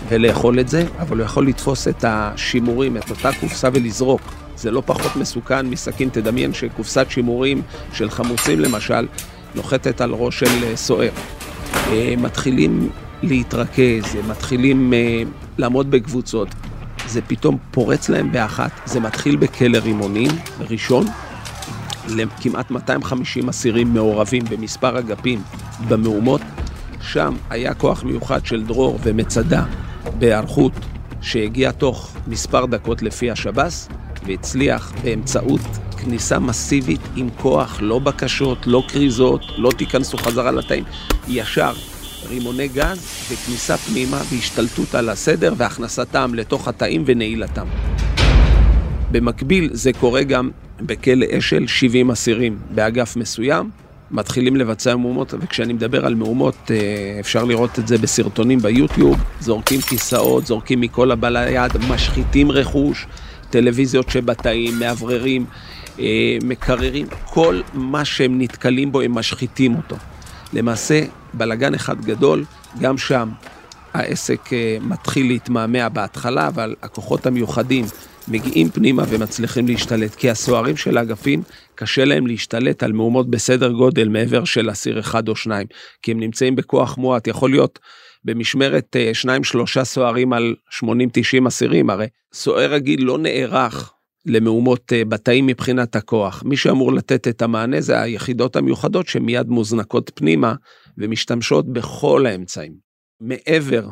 ולאכול 0.09 0.59
את 0.59 0.69
זה, 0.69 0.85
אבל 0.99 1.17
הוא 1.17 1.25
יכול 1.25 1.47
לתפוס 1.47 1.87
את 1.87 2.05
השימורים, 2.07 2.97
את 2.97 3.09
אותה 3.09 3.29
קופסה 3.39 3.69
ולזרוק. 3.73 4.21
זה 4.55 4.71
לא 4.71 4.83
פחות 4.85 5.15
מסוכן 5.15 5.65
מסכין, 5.65 6.09
תדמיין 6.09 6.53
שקופסת 6.53 7.05
שימורים 7.09 7.61
של 7.93 8.09
חמוצים 8.09 8.59
למשל, 8.59 9.07
נוחתת 9.55 10.01
על 10.01 10.11
ראש 10.11 10.39
של 10.39 10.75
סוער. 10.75 11.09
אה, 11.73 12.13
מתחילים 12.17 12.89
להתרכז, 13.23 14.17
מתחילים 14.27 14.93
אה, 14.93 15.23
לעמוד 15.57 15.91
בקבוצות. 15.91 16.47
זה 17.07 17.21
פתאום 17.21 17.57
פורץ 17.71 18.09
להם 18.09 18.31
באחת, 18.31 18.71
זה 18.85 18.99
מתחיל 18.99 19.35
בכלא 19.35 19.77
רימונים 19.77 20.31
ראשון, 20.59 21.05
לכמעט 22.09 22.71
250 22.71 23.49
אסירים 23.49 23.93
מעורבים 23.93 24.43
במספר 24.49 24.99
אגפים 24.99 25.41
במהומות. 25.87 26.41
שם 27.01 27.35
היה 27.49 27.73
כוח 27.73 28.03
מיוחד 28.03 28.45
של 28.45 28.63
דרור 28.63 28.99
ומצדה 29.03 29.63
בהיערכות 30.19 30.71
שהגיע 31.21 31.71
תוך 31.71 32.13
מספר 32.27 32.65
דקות 32.65 33.01
לפי 33.01 33.31
השב"ס, 33.31 33.89
והצליח 34.25 34.93
באמצעות 35.03 35.61
כניסה 35.97 36.39
מסיבית 36.39 37.01
עם 37.15 37.29
כוח, 37.41 37.77
לא 37.81 37.99
בקשות, 37.99 38.57
לא 38.67 38.83
כריזות, 38.87 39.41
לא 39.57 39.71
תיכנסו 39.77 40.17
חזרה 40.17 40.51
לתאים, 40.51 40.83
ישר 41.27 41.73
רימוני 42.29 42.67
גז 42.67 42.99
וכניסה 43.31 43.77
פנימה 43.77 44.21
והשתלטות 44.31 44.95
על 44.95 45.09
הסדר 45.09 45.53
והכנסתם 45.57 46.31
לתוך 46.33 46.67
התאים 46.67 47.03
ונעילתם. 47.05 47.65
במקביל 49.11 49.69
זה 49.71 49.93
קורה 49.93 50.23
גם 50.23 50.49
בכלא 50.81 51.25
אשל 51.37 51.67
70 51.67 52.11
אסירים 52.11 52.57
באגף 52.69 53.15
מסוים, 53.15 53.69
מתחילים 54.11 54.55
לבצע 54.55 54.95
מהומות, 54.95 55.33
וכשאני 55.39 55.73
מדבר 55.73 56.05
על 56.05 56.15
מהומות, 56.15 56.71
אה, 56.71 57.17
אפשר 57.19 57.43
לראות 57.43 57.79
את 57.79 57.87
זה 57.87 57.97
בסרטונים 57.97 58.59
ביוטיוב, 58.59 59.23
זורקים 59.39 59.81
כיסאות, 59.81 60.45
זורקים 60.45 60.81
מכל 60.81 61.11
הבא 61.11 61.29
ליד, 61.29 61.71
משחיתים 61.89 62.51
רכוש, 62.51 63.07
טלוויזיות 63.49 64.09
שבתאים, 64.09 64.79
מאווררים, 64.79 65.45
אה, 65.99 66.37
מקררים, 66.43 67.07
כל 67.25 67.61
מה 67.73 68.05
שהם 68.05 68.41
נתקלים 68.41 68.91
בו 68.91 69.01
הם 69.01 69.11
משחיתים 69.11 69.75
אותו. 69.75 69.95
למעשה, 70.53 71.03
בלגן 71.33 71.73
אחד 71.73 72.01
גדול, 72.01 72.45
גם 72.81 72.97
שם 72.97 73.29
העסק 73.93 74.53
אה, 74.53 74.77
מתחיל 74.81 75.27
להתמהמה 75.27 75.89
בהתחלה, 75.89 76.47
אבל 76.47 76.75
הכוחות 76.81 77.25
המיוחדים 77.25 77.85
מגיעים 78.27 78.69
פנימה 78.69 79.03
ומצליחים 79.09 79.67
להשתלט, 79.67 80.15
כי 80.15 80.29
הסוהרים 80.29 80.77
של 80.77 80.97
האגפים, 80.97 81.43
קשה 81.75 82.05
להם 82.05 82.27
להשתלט 82.27 82.83
על 82.83 82.91
מהומות 82.91 83.29
בסדר 83.29 83.71
גודל 83.71 84.07
מעבר 84.07 84.45
של 84.45 84.71
אסיר 84.71 84.99
אחד 84.99 85.27
או 85.27 85.35
שניים, 85.35 85.67
כי 86.01 86.11
הם 86.11 86.19
נמצאים 86.19 86.55
בכוח 86.55 86.97
מועט, 86.97 87.27
יכול 87.27 87.49
להיות 87.49 87.79
במשמרת 88.25 88.95
אה, 88.95 89.13
שניים 89.13 89.43
שלושה 89.43 89.83
סוהרים 89.83 90.33
על 90.33 90.55
80-90 90.83 91.47
אסירים, 91.47 91.89
הרי 91.89 92.07
סוהר 92.33 92.73
רגיל 92.73 93.05
לא 93.05 93.17
נערך 93.17 93.93
למהומות 94.27 94.93
אה, 94.93 95.05
בתאים 95.05 95.45
מבחינת 95.45 95.95
הכוח. 95.95 96.43
מי 96.45 96.57
שאמור 96.57 96.93
לתת 96.93 97.27
את 97.27 97.41
המענה 97.41 97.81
זה 97.81 98.01
היחידות 98.01 98.55
המיוחדות 98.55 99.07
שמיד 99.07 99.47
מוזנקות 99.47 100.11
פנימה 100.15 100.53
ומשתמשות 100.97 101.73
בכל 101.73 102.25
האמצעים. 102.25 102.73
מעבר 103.21 103.87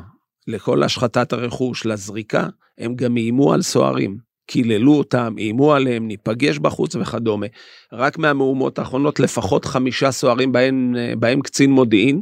לכל 0.48 0.84
השחתת 0.84 1.34
הרכוש, 1.34 1.86
לזריקה, 1.86 2.48
הם 2.78 2.96
גם 2.96 3.18
איימו 3.18 3.54
על 3.54 3.62
סוהרים. 3.62 4.18
קיללו 4.48 4.94
אותם, 4.94 5.36
איימו 5.38 5.74
עליהם, 5.74 6.08
ניפגש 6.08 6.58
בחוץ 6.60 6.96
וכדומה. 6.96 7.48
רק 7.94 8.18
מהמהומות 8.18 8.80
האחרונות 8.80 9.20
לפחות 9.20 9.66
חמישה 9.66 10.12
סוהרים 10.12 10.52
בהם, 10.52 10.96
בהם 11.20 11.42
קצין 11.42 11.72
מודיעין 11.72 12.22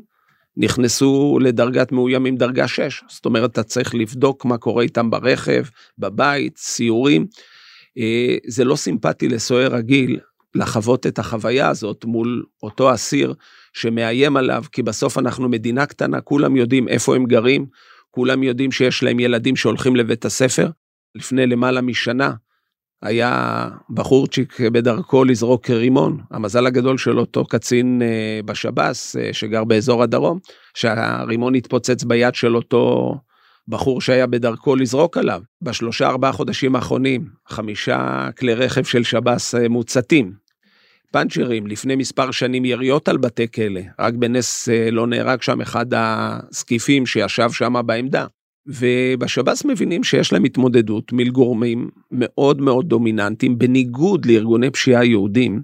נכנסו 0.58 1.40
לדרגת 1.42 1.92
מאוימים 1.92 2.36
דרגה 2.36 2.68
6. 2.68 3.04
זאת 3.08 3.26
אומרת, 3.26 3.52
אתה 3.52 3.64
צריך 3.64 3.96
לבדוק 3.96 4.46
מה 4.46 4.58
קורה 4.58 4.84
איתם 4.84 5.10
ברכב, 5.10 5.64
בבית, 5.98 6.58
סיורים. 6.58 7.28
אה, 7.98 8.36
זה 8.48 8.64
לא 8.64 8.76
סימפטי 8.76 9.30
לסוהר 9.30 9.76
רגיל 9.76 10.20
לחוות 10.56 11.08
את 11.08 11.20
החוויה 11.20 11.70
הזאת 11.70 12.06
מול 12.06 12.44
אותו 12.64 12.94
אסיר 12.94 13.34
שמאיים 13.74 14.38
עליו, 14.38 14.64
כי 14.72 14.84
בסוף 14.84 15.18
אנחנו 15.18 15.50
מדינה 15.50 15.86
קטנה, 15.86 16.22
כולם 16.22 16.56
יודעים 16.56 16.88
איפה 16.88 17.16
הם 17.16 17.26
גרים, 17.26 17.66
כולם 18.12 18.44
יודעים 18.44 18.72
שיש 18.72 19.04
להם 19.04 19.20
ילדים 19.20 19.56
שהולכים 19.56 19.96
לבית 19.96 20.26
הספר. 20.26 20.70
לפני 21.16 21.48
למעלה 21.48 21.82
משנה 21.82 22.34
היה 23.02 23.70
בחורצ'יק 23.90 24.62
בדרכו 24.62 25.24
לזרוק 25.24 25.70
רימון. 25.70 26.20
המזל 26.32 26.68
הגדול 26.68 26.98
של 26.98 27.20
אותו 27.20 27.46
קצין 27.46 28.02
אה, 28.02 28.40
בשב"ס, 28.46 29.16
אה, 29.16 29.34
שגר 29.34 29.64
באזור 29.64 30.04
הדרום, 30.04 30.40
שהרימון 30.74 31.56
התפוצץ 31.56 32.04
ביד 32.04 32.36
של 32.36 32.56
אותו 32.56 33.16
בחור 33.68 34.02
שהיה 34.02 34.28
בדרכו 34.28 34.76
לזרוק 34.76 35.18
עליו. 35.18 35.42
בשלושה 35.62 36.08
ארבעה 36.08 36.32
חודשים 36.32 36.76
האחרונים, 36.76 37.26
חמישה 37.48 38.30
כלי 38.40 38.54
רכב 38.54 38.84
של 38.84 39.04
שב"ס 39.04 39.56
אה, 39.56 39.70
מוצתים. 39.70 40.34
פאנצ'רים, 41.12 41.68
לפני 41.68 41.96
מספר 41.96 42.32
שנים 42.32 42.66
יריות 42.66 43.08
על 43.08 43.18
בתי 43.18 43.52
כלא, 43.52 43.82
רק 44.00 44.14
בנס 44.14 44.70
אה, 44.70 44.92
לא 44.92 45.08
נהרג 45.08 45.42
שם 45.42 45.62
אחד 45.62 45.86
הסקיפים 45.96 47.06
שישב 47.06 47.52
שם 47.52 47.74
בעמדה. 47.86 48.26
ובשב"ס 48.68 49.66
מבינים 49.66 50.04
שיש 50.04 50.34
להם 50.34 50.44
התמודדות 50.44 51.12
מול 51.12 51.30
גורמים 51.30 51.90
מאוד 52.12 52.62
מאוד 52.62 52.90
דומיננטיים, 52.90 53.58
בניגוד 53.58 54.26
לארגוני 54.26 54.70
פשיעה 54.70 55.06
יהודים, 55.06 55.62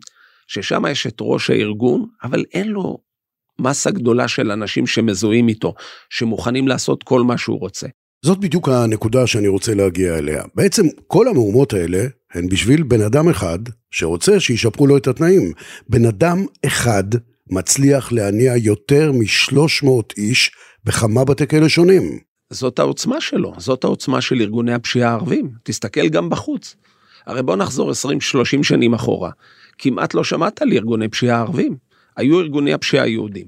ששם 0.47 0.83
יש 0.91 1.07
את 1.07 1.17
ראש 1.21 1.49
הארגון, 1.49 2.05
אבל 2.23 2.45
אין 2.53 2.67
לו 2.67 2.97
מסה 3.59 3.91
גדולה 3.91 4.27
של 4.27 4.51
אנשים 4.51 4.87
שמזוהים 4.87 5.47
איתו, 5.47 5.73
שמוכנים 6.09 6.67
לעשות 6.67 7.03
כל 7.03 7.21
מה 7.21 7.37
שהוא 7.37 7.59
רוצה. 7.59 7.87
זאת 8.25 8.37
בדיוק 8.37 8.69
הנקודה 8.69 9.27
שאני 9.27 9.47
רוצה 9.47 9.73
להגיע 9.73 10.17
אליה. 10.17 10.43
בעצם 10.55 10.85
כל 11.07 11.27
המהומות 11.27 11.73
האלה 11.73 12.05
הן 12.33 12.49
בשביל 12.49 12.83
בן 12.83 13.01
אדם 13.01 13.29
אחד 13.29 13.59
שרוצה 13.91 14.39
שישפרו 14.39 14.87
לו 14.87 14.97
את 14.97 15.07
התנאים. 15.07 15.51
בן 15.89 16.05
אדם 16.05 16.45
אחד 16.65 17.03
מצליח 17.49 18.11
להניע 18.11 18.57
יותר 18.57 19.11
מ-300 19.11 19.89
איש 20.17 20.51
בכמה 20.83 21.25
בתי 21.25 21.47
כלא 21.47 21.67
שונים. 21.67 22.19
זאת 22.49 22.79
העוצמה 22.79 23.21
שלו, 23.21 23.53
זאת 23.57 23.83
העוצמה 23.83 24.21
של 24.21 24.41
ארגוני 24.41 24.73
הפשיעה 24.73 25.09
הערבים. 25.11 25.51
תסתכל 25.63 26.09
גם 26.09 26.29
בחוץ. 26.29 26.75
הרי 27.25 27.43
בוא 27.43 27.55
נחזור 27.55 27.91
20-30 27.91 27.93
שנים 28.63 28.93
אחורה. 28.93 29.31
כמעט 29.77 30.13
לא 30.13 30.23
שמעת 30.23 30.61
על 30.61 30.71
ארגוני 30.73 31.07
פשיעה 31.07 31.39
ערבים. 31.39 31.88
היו 32.19 32.39
ארגוני 32.39 32.73
הפשיעה 32.73 33.03
היהודים. 33.03 33.47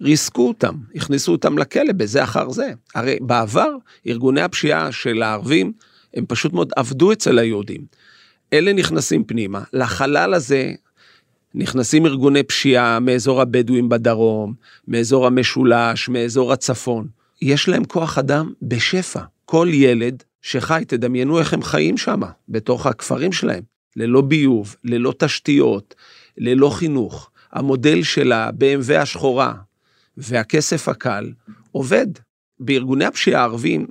ריסקו 0.00 0.48
אותם, 0.48 0.74
הכניסו 0.94 1.32
אותם 1.32 1.58
לכלא 1.58 1.92
בזה 1.92 2.24
אחר 2.24 2.50
זה. 2.50 2.72
הרי 2.94 3.16
בעבר 3.20 3.70
ארגוני 4.06 4.40
הפשיעה 4.42 4.92
של 4.92 5.22
הערבים 5.22 5.72
הם 6.14 6.24
פשוט 6.28 6.52
מאוד 6.52 6.72
עבדו 6.76 7.12
אצל 7.12 7.38
היהודים. 7.38 7.84
אלה 8.52 8.72
נכנסים 8.72 9.24
פנימה, 9.24 9.62
לחלל 9.72 10.34
הזה 10.34 10.72
נכנסים 11.54 12.06
ארגוני 12.06 12.42
פשיעה 12.42 13.00
מאזור 13.00 13.40
הבדואים 13.40 13.88
בדרום, 13.88 14.54
מאזור 14.88 15.26
המשולש, 15.26 16.08
מאזור 16.08 16.52
הצפון. 16.52 17.06
יש 17.42 17.68
להם 17.68 17.84
כוח 17.84 18.18
אדם 18.18 18.52
בשפע. 18.62 19.20
כל 19.44 19.68
ילד 19.72 20.22
שחי, 20.42 20.82
תדמיינו 20.86 21.38
איך 21.38 21.54
הם 21.54 21.62
חיים 21.62 21.96
שם, 21.96 22.20
בתוך 22.48 22.86
הכפרים 22.86 23.32
שלהם, 23.32 23.62
ללא 23.96 24.20
ביוב, 24.20 24.76
ללא 24.84 25.14
תשתיות, 25.18 25.94
ללא 26.38 26.70
חינוך. 26.70 27.30
המודל 27.54 28.02
של 28.02 28.32
ה-BMW 28.32 28.94
השחורה 28.98 29.54
והכסף 30.16 30.88
הקל 30.88 31.32
עובד. 31.72 32.06
בארגוני 32.60 33.04
הפשיעה 33.04 33.40
הערבים 33.40 33.86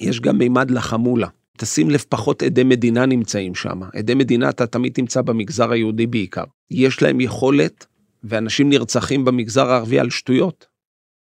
יש 0.00 0.20
גם 0.20 0.38
מימד 0.38 0.70
לחמולה. 0.70 1.28
תשים 1.56 1.90
לב, 1.90 2.04
פחות 2.08 2.42
עדי 2.42 2.64
מדינה 2.64 3.06
נמצאים 3.06 3.54
שם. 3.54 3.80
עדי 3.94 4.14
מדינה 4.14 4.48
אתה 4.48 4.66
תמיד 4.66 4.92
תמצא 4.92 5.22
במגזר 5.22 5.72
היהודי 5.72 6.06
בעיקר. 6.06 6.44
יש 6.70 7.02
להם 7.02 7.20
יכולת, 7.20 7.86
ואנשים 8.24 8.70
נרצחים 8.70 9.24
במגזר 9.24 9.70
הערבי 9.70 10.00
על 10.00 10.10
שטויות. 10.10 10.66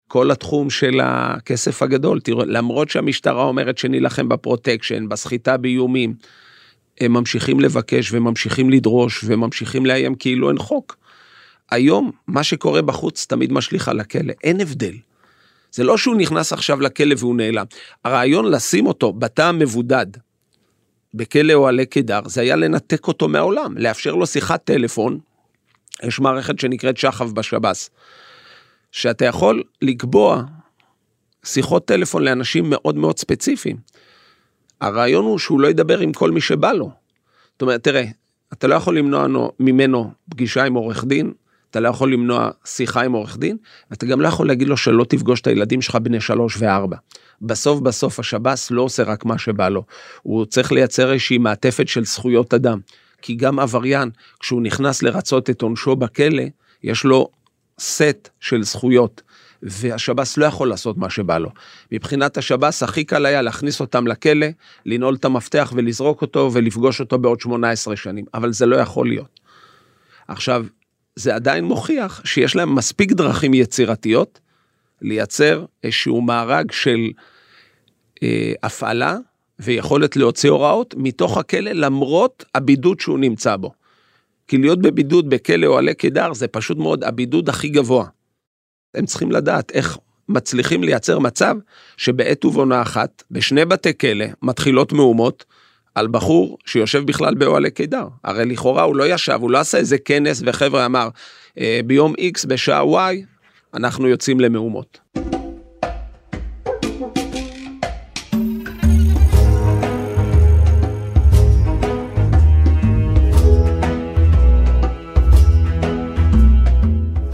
כל 0.07 0.31
התחום 0.31 0.69
של 0.69 0.99
הכסף 1.03 1.81
הגדול, 1.81 2.19
תראו, 2.19 2.45
למרות 2.45 2.89
שהמשטרה 2.89 3.43
אומרת 3.43 3.77
שנילחם 3.77 4.29
בפרוטקשן, 4.29 5.09
בסחיטה 5.09 5.57
באיומים, 5.57 6.13
הם 6.99 7.13
ממשיכים 7.13 7.59
לבקש 7.59 8.13
וממשיכים 8.13 8.69
לדרוש 8.69 9.23
וממשיכים 9.27 9.85
לאיים 9.85 10.15
כאילו 10.15 10.49
אין 10.49 10.57
חוק. 10.57 10.97
היום, 11.71 12.11
מה 12.27 12.43
שקורה 12.43 12.81
בחוץ 12.81 13.25
תמיד 13.25 13.53
משליך 13.53 13.87
על 13.87 13.99
הכלא, 13.99 14.33
אין 14.43 14.61
הבדל. 14.61 14.93
זה 15.71 15.83
לא 15.83 15.97
שהוא 15.97 16.15
נכנס 16.15 16.53
עכשיו 16.53 16.81
לכלא 16.81 17.15
והוא 17.17 17.35
נעלם. 17.35 17.65
הרעיון 18.03 18.51
לשים 18.51 18.87
אותו 18.87 19.13
בתא 19.13 19.41
המבודד, 19.41 20.07
בכלא 21.13 21.53
אוהלי 21.53 21.85
קידר, 21.85 22.19
זה 22.25 22.41
היה 22.41 22.55
לנתק 22.55 23.07
אותו 23.07 23.27
מהעולם, 23.27 23.77
לאפשר 23.77 24.15
לו 24.15 24.27
שיחת 24.27 24.63
טלפון 24.63 25.19
יש 26.03 26.19
מערכת 26.19 26.59
שנקראת 26.59 26.97
שחב 26.97 27.31
בשב"ס, 27.31 27.89
שאתה 28.91 29.25
יכול 29.25 29.63
לקבוע 29.81 30.43
שיחות 31.45 31.85
טלפון 31.85 32.23
לאנשים 32.23 32.69
מאוד 32.69 32.95
מאוד 32.95 33.19
ספציפיים. 33.19 33.77
הרעיון 34.81 35.25
הוא 35.25 35.39
שהוא 35.39 35.59
לא 35.59 35.67
ידבר 35.67 35.99
עם 35.99 36.13
כל 36.13 36.31
מי 36.31 36.41
שבא 36.41 36.71
לו. 36.71 36.91
זאת 37.51 37.61
אומרת, 37.61 37.83
תראה, 37.83 38.03
אתה 38.53 38.67
לא 38.67 38.75
יכול 38.75 38.97
למנוע 38.97 39.27
ממנו 39.59 40.11
פגישה 40.29 40.63
עם 40.63 40.73
עורך 40.73 41.05
דין, 41.05 41.33
אתה 41.71 41.79
לא 41.79 41.89
יכול 41.89 42.13
למנוע 42.13 42.49
שיחה 42.65 43.01
עם 43.01 43.11
עורך 43.11 43.37
דין, 43.37 43.57
ואתה 43.91 44.05
גם 44.05 44.21
לא 44.21 44.27
יכול 44.27 44.47
להגיד 44.47 44.67
לו 44.67 44.77
שלא 44.77 45.03
תפגוש 45.03 45.41
את 45.41 45.47
הילדים 45.47 45.81
שלך 45.81 45.95
בני 45.95 46.21
שלוש 46.21 46.57
וארבע. 46.59 46.97
בסוף 47.41 47.79
בסוף 47.79 48.19
השב"ס 48.19 48.71
לא 48.71 48.81
עושה 48.81 49.03
רק 49.03 49.25
מה 49.25 49.37
שבא 49.37 49.69
לו, 49.69 49.83
הוא 50.21 50.45
צריך 50.45 50.71
לייצר 50.71 51.13
איזושהי 51.13 51.37
מעטפת 51.37 51.87
של 51.87 52.05
זכויות 52.05 52.53
אדם. 52.53 52.79
כי 53.21 53.35
גם 53.35 53.59
עבריין, 53.59 54.09
כשהוא 54.39 54.61
נכנס 54.61 55.03
לרצות 55.03 55.49
את 55.49 55.61
עונשו 55.61 55.95
בכלא, 55.95 56.43
יש 56.83 57.03
לו 57.03 57.29
סט 57.79 58.29
של 58.39 58.63
זכויות. 58.63 59.21
והשב"ס 59.63 60.37
לא 60.37 60.45
יכול 60.45 60.69
לעשות 60.69 60.97
מה 60.97 61.09
שבא 61.09 61.37
לו. 61.37 61.49
מבחינת 61.91 62.37
השב"ס 62.37 62.83
הכי 62.83 63.03
קל 63.03 63.25
היה 63.25 63.41
להכניס 63.41 63.79
אותם 63.79 64.07
לכלא, 64.07 64.47
לנעול 64.85 65.15
את 65.15 65.25
המפתח 65.25 65.73
ולזרוק 65.75 66.21
אותו 66.21 66.49
ולפגוש 66.53 66.99
אותו 66.99 67.17
בעוד 67.17 67.39
18 67.39 67.95
שנים, 67.95 68.25
אבל 68.33 68.53
זה 68.53 68.65
לא 68.65 68.75
יכול 68.75 69.07
להיות. 69.07 69.39
עכשיו, 70.27 70.65
זה 71.17 71.35
עדיין 71.35 71.65
מוכיח 71.65 72.21
שיש 72.25 72.55
להם 72.55 72.75
מספיק 72.75 73.11
דרכים 73.11 73.53
יצירתיות 73.53 74.39
לייצר 75.01 75.65
איזשהו 75.83 76.21
מארג 76.21 76.71
של 76.71 77.09
אה, 78.23 78.53
הפעלה 78.63 79.17
ויכולת 79.59 80.15
להוציא 80.15 80.49
הוראות 80.49 80.95
מתוך 80.97 81.37
הכלא 81.37 81.71
למרות 81.71 82.45
הבידוד 82.55 82.99
שהוא 82.99 83.19
נמצא 83.19 83.55
בו. 83.55 83.71
כי 84.47 84.57
להיות 84.57 84.81
בבידוד 84.81 85.29
בכלא 85.29 85.67
או 85.67 85.77
עלי 85.77 85.95
קידר 85.95 86.33
זה 86.33 86.47
פשוט 86.47 86.77
מאוד 86.77 87.03
הבידוד 87.03 87.49
הכי 87.49 87.69
גבוה. 87.69 88.05
הם 88.93 89.05
צריכים 89.05 89.31
לדעת 89.31 89.71
איך 89.71 89.97
מצליחים 90.29 90.83
לייצר 90.83 91.19
מצב 91.19 91.55
שבעת 91.97 92.45
ובעונה 92.45 92.81
אחת, 92.81 93.23
בשני 93.31 93.65
בתי 93.65 93.97
כלא, 93.97 94.25
מתחילות 94.41 94.93
מהומות 94.93 95.45
על 95.97 96.07
בחור 96.07 96.57
שיושב 96.65 97.03
בכלל 97.05 97.35
באוהלי 97.35 97.71
קידר. 97.71 98.07
הרי 98.23 98.45
לכאורה 98.45 98.83
הוא 98.83 98.95
לא 98.95 99.13
ישב, 99.13 99.37
הוא 99.41 99.51
לא 99.51 99.57
עשה 99.57 99.77
איזה 99.77 99.97
כנס 99.97 100.43
וחבר'ה 100.45 100.85
אמר, 100.85 101.09
אה, 101.59 101.79
ביום 101.85 102.13
X 102.13 102.47
בשעה 102.47 102.83
Y 102.83 103.15
אנחנו 103.73 104.07
יוצאים 104.07 104.39
למהומות. 104.39 104.99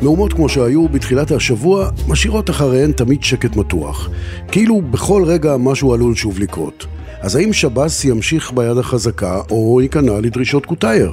מהומות 0.01 0.33
כמו 0.33 0.49
שהיו 0.49 0.87
בתחילת 0.87 1.31
השבוע 1.31 1.89
משאירות 2.07 2.49
אחריהן 2.49 2.91
תמיד 2.91 3.23
שקט 3.23 3.55
מתוח. 3.55 4.09
כאילו 4.47 4.81
בכל 4.81 5.23
רגע 5.25 5.57
משהו 5.57 5.93
עלול 5.93 6.15
שוב 6.15 6.39
לקרות. 6.39 6.85
אז 7.23 7.35
האם 7.35 7.53
שב"ס 7.53 8.05
ימשיך 8.05 8.51
ביד 8.51 8.77
החזקה 8.77 9.41
או 9.51 9.81
ייכנע 9.81 10.19
לדרישות 10.19 10.65
קוטייר? 10.65 11.11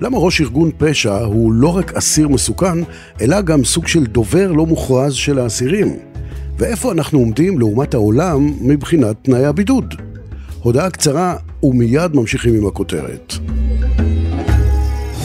למה 0.00 0.18
ראש 0.18 0.40
ארגון 0.40 0.70
פשע 0.78 1.16
הוא 1.16 1.52
לא 1.52 1.76
רק 1.76 1.92
אסיר 1.92 2.28
מסוכן, 2.28 2.78
אלא 3.20 3.40
גם 3.40 3.64
סוג 3.64 3.86
של 3.86 4.06
דובר 4.06 4.52
לא 4.52 4.66
מוכרז 4.66 5.14
של 5.14 5.38
האסירים? 5.38 5.96
ואיפה 6.58 6.92
אנחנו 6.92 7.18
עומדים 7.18 7.58
לעומת 7.58 7.94
העולם 7.94 8.52
מבחינת 8.60 9.16
תנאי 9.22 9.44
הבידוד? 9.44 9.94
הודעה 10.62 10.90
קצרה 10.90 11.36
ומיד 11.62 12.14
ממשיכים 12.14 12.54
עם 12.54 12.66
הכותרת. 12.66 13.34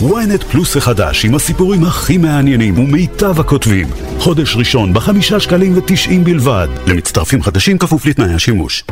ynet 0.01 0.43
פלוס 0.51 0.77
החדש 0.77 1.25
עם 1.25 1.35
הסיפורים 1.35 1.83
הכי 1.83 2.17
מעניינים 2.17 2.79
ומיטב 2.79 3.39
הכותבים. 3.39 3.87
חודש 4.17 4.55
ראשון 4.55 4.93
בחמישה 4.93 5.39
שקלים 5.39 5.77
ותשעים 5.77 6.23
בלבד. 6.23 6.67
למצטרפים 6.87 7.43
חדשים 7.43 7.77
כפוף 7.77 8.05
לתנאי 8.05 8.33
השימוש. 8.33 8.83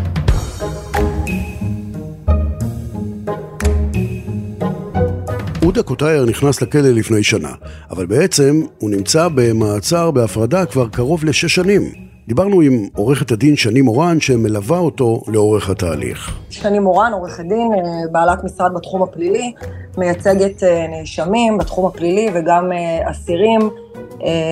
עודה 5.69 5.83
קוטייר 5.83 6.25
נכנס 6.25 6.61
לכלא 6.61 6.89
לפני 6.89 7.23
שנה, 7.23 7.49
אבל 7.89 8.05
בעצם 8.05 8.61
הוא 8.79 8.89
נמצא 8.89 9.27
במעצר 9.35 10.11
בהפרדה 10.11 10.65
כבר 10.65 10.87
קרוב 10.87 11.25
לשש 11.25 11.55
שנים. 11.55 11.81
דיברנו 12.27 12.61
עם 12.61 12.87
עורכת 12.95 13.31
הדין 13.31 13.55
שני 13.55 13.81
מורן 13.81 14.19
שמלווה 14.19 14.77
אותו 14.77 15.21
לאורך 15.27 15.69
התהליך. 15.69 16.37
שני 16.49 16.79
מורן, 16.79 17.13
עורכת 17.13 17.43
דין, 17.43 17.71
אה, 17.73 17.79
בעלת 18.11 18.43
משרד 18.43 18.73
בתחום 18.75 19.03
הפלילי, 19.03 19.53
מייצגת 19.97 20.63
אה, 20.63 20.85
נאשמים 20.89 21.57
בתחום 21.57 21.85
הפלילי 21.85 22.29
וגם 22.33 22.71
אה, 22.71 23.11
אסירים 23.11 23.59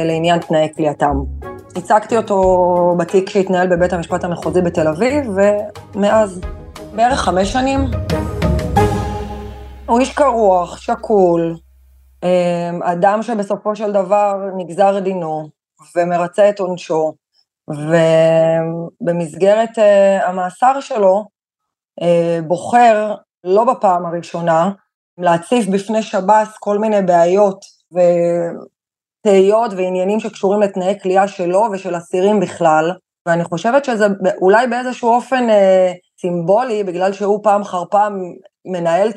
לעניין 0.06 0.40
תנאי 0.40 0.68
כליאתם. 0.76 1.16
הצגתי 1.76 2.18
אותו 2.18 2.96
בתיק 3.00 3.30
שהתנהל 3.30 3.68
בבית 3.68 3.94
המשפט 3.94 4.24
המחוזי 4.24 4.62
בתל 4.62 4.88
אביב, 4.88 5.24
ומאז 5.96 6.42
בערך 6.96 7.20
חמש 7.20 7.54
שנים. 7.54 7.80
הוא 9.88 10.00
איש 10.00 10.14
קרוח, 10.14 10.78
שקול, 10.78 11.56
אדם 12.84 13.22
שבסופו 13.22 13.76
של 13.76 13.92
דבר 13.92 14.36
נגזר 14.58 15.00
דינו 15.00 15.50
ומרצה 15.96 16.50
את 16.50 16.60
עונשו. 16.60 17.14
ובמסגרת 19.02 19.70
uh, 19.70 20.26
המאסר 20.26 20.80
שלו, 20.80 21.26
uh, 22.02 22.04
בוחר, 22.48 23.16
לא 23.44 23.64
בפעם 23.64 24.06
הראשונה, 24.06 24.72
להציף 25.18 25.68
בפני 25.68 26.02
שב"ס 26.02 26.58
כל 26.60 26.78
מיני 26.78 27.02
בעיות 27.02 27.66
ותהיות 27.92 29.74
ועניינים 29.74 30.20
שקשורים 30.20 30.62
לתנאי 30.62 31.00
כליאה 31.04 31.28
שלו 31.28 31.68
ושל 31.72 31.98
אסירים 31.98 32.40
בכלל, 32.40 32.92
ואני 33.26 33.44
חושבת 33.44 33.86
שזה 33.86 34.06
אולי 34.42 34.68
באיזשהו 34.68 35.10
אופן 35.10 35.50
uh, 35.50 36.22
סימבולי, 36.22 36.84
בגלל 36.84 37.14
שהוא 37.14 37.40
פעם 37.44 37.62
אחר 37.62 37.84
פעם 37.92 38.20
מנהל 38.68 39.10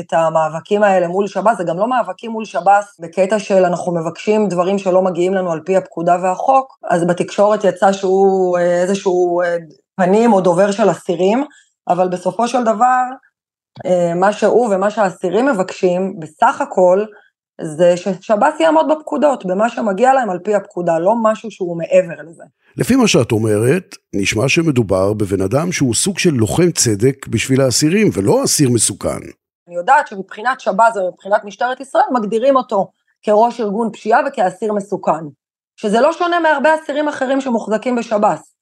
את 0.00 0.12
המאבקים 0.12 0.82
האלה 0.82 1.08
מול 1.08 1.26
שב"ס, 1.26 1.56
זה 1.58 1.64
גם 1.64 1.78
לא 1.78 1.88
מאבקים 1.88 2.30
מול 2.30 2.44
שב"ס 2.44 3.00
בקטע 3.00 3.38
של 3.38 3.64
אנחנו 3.64 3.94
מבקשים 3.94 4.48
דברים 4.48 4.78
שלא 4.78 5.02
מגיעים 5.02 5.34
לנו 5.34 5.52
על 5.52 5.60
פי 5.64 5.76
הפקודה 5.76 6.16
והחוק, 6.22 6.78
אז 6.84 7.06
בתקשורת 7.06 7.64
יצא 7.64 7.92
שהוא 7.92 8.58
אה, 8.58 8.82
איזשהו 8.82 9.42
אה, 9.42 9.56
פנים 9.96 10.32
או 10.32 10.40
דובר 10.40 10.70
של 10.70 10.90
אסירים, 10.90 11.44
אבל 11.88 12.08
בסופו 12.08 12.48
של 12.48 12.64
דבר, 12.64 13.02
אה, 13.86 14.14
מה 14.14 14.32
שהוא 14.32 14.74
ומה 14.74 14.90
שהאסירים 14.90 15.46
מבקשים, 15.46 16.20
בסך 16.20 16.60
הכל, 16.60 17.04
זה 17.60 17.96
ששב"ס 17.96 18.60
יעמוד 18.60 18.86
בפקודות, 18.90 19.46
במה 19.46 19.68
שמגיע 19.68 20.12
להם 20.14 20.30
על 20.30 20.38
פי 20.38 20.54
הפקודה, 20.54 20.98
לא 20.98 21.14
משהו 21.22 21.50
שהוא 21.50 21.78
מעבר 21.78 22.22
לזה. 22.22 22.44
לפי 22.78 22.96
מה 22.96 23.08
שאת 23.08 23.32
אומרת, 23.32 23.94
נשמע 24.14 24.48
שמדובר 24.48 25.12
בבן 25.12 25.40
אדם 25.40 25.72
שהוא 25.72 25.94
סוג 25.94 26.18
של 26.18 26.30
לוחם 26.30 26.70
צדק 26.70 27.26
בשביל 27.26 27.60
האסירים, 27.60 28.10
ולא 28.12 28.44
אסיר 28.44 28.70
מסוכן. 28.70 29.18
אני 29.68 29.76
יודעת 29.76 30.08
שמבחינת 30.08 30.60
שב"ס 30.60 30.96
ומבחינת 30.96 31.44
משטרת 31.44 31.80
ישראל 31.80 32.04
מגדירים 32.12 32.56
אותו 32.56 32.90
כראש 33.22 33.60
ארגון 33.60 33.92
פשיעה 33.92 34.20
וכאסיר 34.26 34.72
מסוכן. 34.72 35.24
שזה 35.76 36.00
לא 36.00 36.12
שונה 36.12 36.40
מהרבה 36.40 36.74
אסירים 36.74 37.08
אחרים 37.08 37.40
שמוחזקים 37.40 37.96
בשב"ס. 37.96 38.54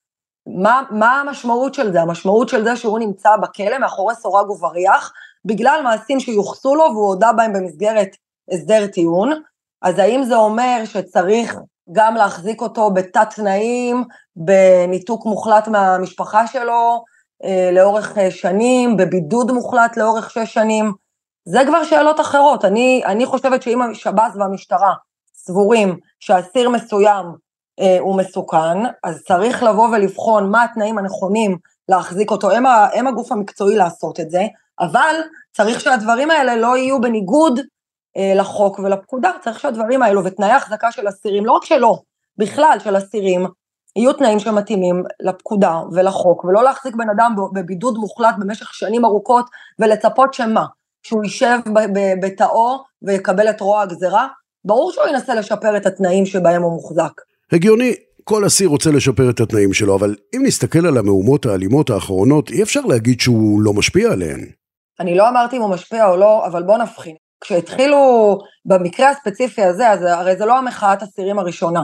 מה, 0.63 0.83
מה 0.91 1.21
המשמעות 1.21 1.75
של 1.75 1.93
זה? 1.93 2.03
המשמעות 2.03 2.49
של 2.49 2.65
זה 2.65 2.77
שהוא 2.77 2.99
נמצא 2.99 3.31
בכלא 3.43 3.79
מאחורי 3.79 4.15
סורג 4.15 4.51
ובריח, 4.51 5.13
בגלל 5.45 5.81
מעשים 5.85 6.21
שיוחסו 6.21 6.75
לו 6.75 6.85
והוא 6.85 7.09
הודה 7.09 7.33
בהם 7.33 7.53
במסגרת 7.53 8.09
הסדר 8.53 8.87
טיעון, 8.87 9.43
אז 9.83 9.99
האם 9.99 10.25
זה 10.25 10.37
אומר 10.37 10.83
שצריך 10.85 11.57
גם 11.93 12.15
להחזיק 12.15 12.61
אותו 12.61 12.91
בתת 12.91 13.29
תנאים, 13.37 14.05
בניתוק 14.37 15.27
מוחלט 15.27 15.69
מהמשפחה 15.69 16.47
שלו 16.47 17.05
אה, 17.45 17.71
לאורך 17.73 18.19
אה, 18.19 18.31
שנים, 18.31 18.97
בבידוד 18.97 19.53
מוחלט 19.53 19.97
לאורך 19.97 20.31
שש 20.31 20.55
שנים? 20.55 20.93
זה 21.49 21.61
כבר 21.67 21.85
שאלות 21.85 22.21
אחרות. 22.21 22.65
אני, 22.65 23.03
אני 23.07 23.27
חושבת 23.27 23.63
שאם 23.63 23.83
השב"ס 23.83 24.37
והמשטרה 24.37 24.95
סבורים 25.35 25.99
שאסיר 26.21 26.71
מסוים 26.71 27.27
אה, 27.81 27.97
הוא 28.01 28.19
מסוכן, 28.19 28.79
אז 29.05 29.23
צריך 29.23 29.63
לבוא 29.63 29.89
ולבחון 29.89 30.51
מה 30.51 30.65
התנאים 30.65 30.99
הנכונים 30.99 31.59
להחזיק 31.89 32.31
אותו, 32.31 32.51
הם, 32.51 32.65
הם 32.67 33.07
הגוף 33.07 33.33
המקצועי 33.33 33.77
לעשות 33.77 34.21
את 34.21 34.31
זה, 34.31 34.43
אבל 34.81 35.15
צריך 35.53 35.81
שהדברים 35.81 36.31
האלה 36.31 36.57
לא 36.57 36.77
יהיו 36.77 37.01
בניגוד 37.01 37.61
לחוק 38.17 38.79
ולפקודה, 38.79 39.31
צריך 39.41 39.61
שהדברים 39.61 40.03
האלו 40.03 40.25
ותנאי 40.25 40.51
החזקה 40.51 40.93
של 40.93 41.09
אסירים, 41.09 41.47
לא 41.47 41.53
רק 41.53 41.65
שלו, 41.65 42.03
בכלל 42.39 42.77
של 42.85 42.97
אסירים, 42.97 43.47
יהיו 43.97 44.13
תנאים 44.13 44.39
שמתאימים 44.39 45.03
לפקודה 45.21 45.81
ולחוק, 45.93 46.45
ולא 46.45 46.65
להחזיק 46.65 46.95
בן 46.95 47.11
אדם 47.11 47.35
בבידוד 47.55 47.99
מוחלט 47.99 48.35
במשך 48.39 48.75
שנים 48.75 49.05
ארוכות 49.05 49.47
ולצפות 49.79 50.35
שמה? 50.35 50.65
שהוא 51.03 51.25
יישב 51.25 51.59
בתאו 52.23 52.79
ויקבל 53.03 53.51
את 53.51 53.61
רוע 53.61 53.83
הגזרה? 53.83 54.29
ברור 54.65 54.93
שהוא 54.93 55.09
ינסה 55.09 55.35
לשפר 55.35 55.77
את 55.77 55.87
התנאים 55.87 56.27
שבהם 56.27 56.63
הוא 56.63 56.73
מוחזק. 56.73 57.13
הגיוני, 57.53 57.95
כל 58.25 58.47
אסיר 58.47 58.69
רוצה 58.69 58.91
לשפר 58.91 59.31
את 59.31 59.41
התנאים 59.41 59.73
שלו, 59.73 59.97
אבל 59.97 60.15
אם 60.37 60.43
נסתכל 60.47 60.87
על 60.87 60.99
המהומות 60.99 61.47
האלימות 61.47 61.91
האחרונות, 61.91 62.51
אי 62.51 62.63
אפשר 62.63 62.81
להגיד 62.81 63.21
שהוא 63.21 63.63
לא 63.63 63.73
משפיע 63.73 64.13
עליהן. 64.13 64.41
אני 65.01 65.15
לא 65.15 65.29
אמרתי 65.29 65.57
אם 65.57 65.63
הוא 65.63 65.71
משפיע 65.71 66.09
או 66.09 66.17
לא, 66.17 66.47
אבל 66.47 66.63
בוא 66.63 66.79
נבחין. 66.79 67.15
כשהתחילו, 67.45 68.39
במקרה 68.65 69.11
הספציפי 69.11 69.63
הזה, 69.63 69.91
אז 69.91 70.03
הרי 70.03 70.37
זה 70.37 70.47
לא 70.47 70.59
המחאת 70.59 71.03
אסירים 71.03 71.39
הראשונה 71.39 71.83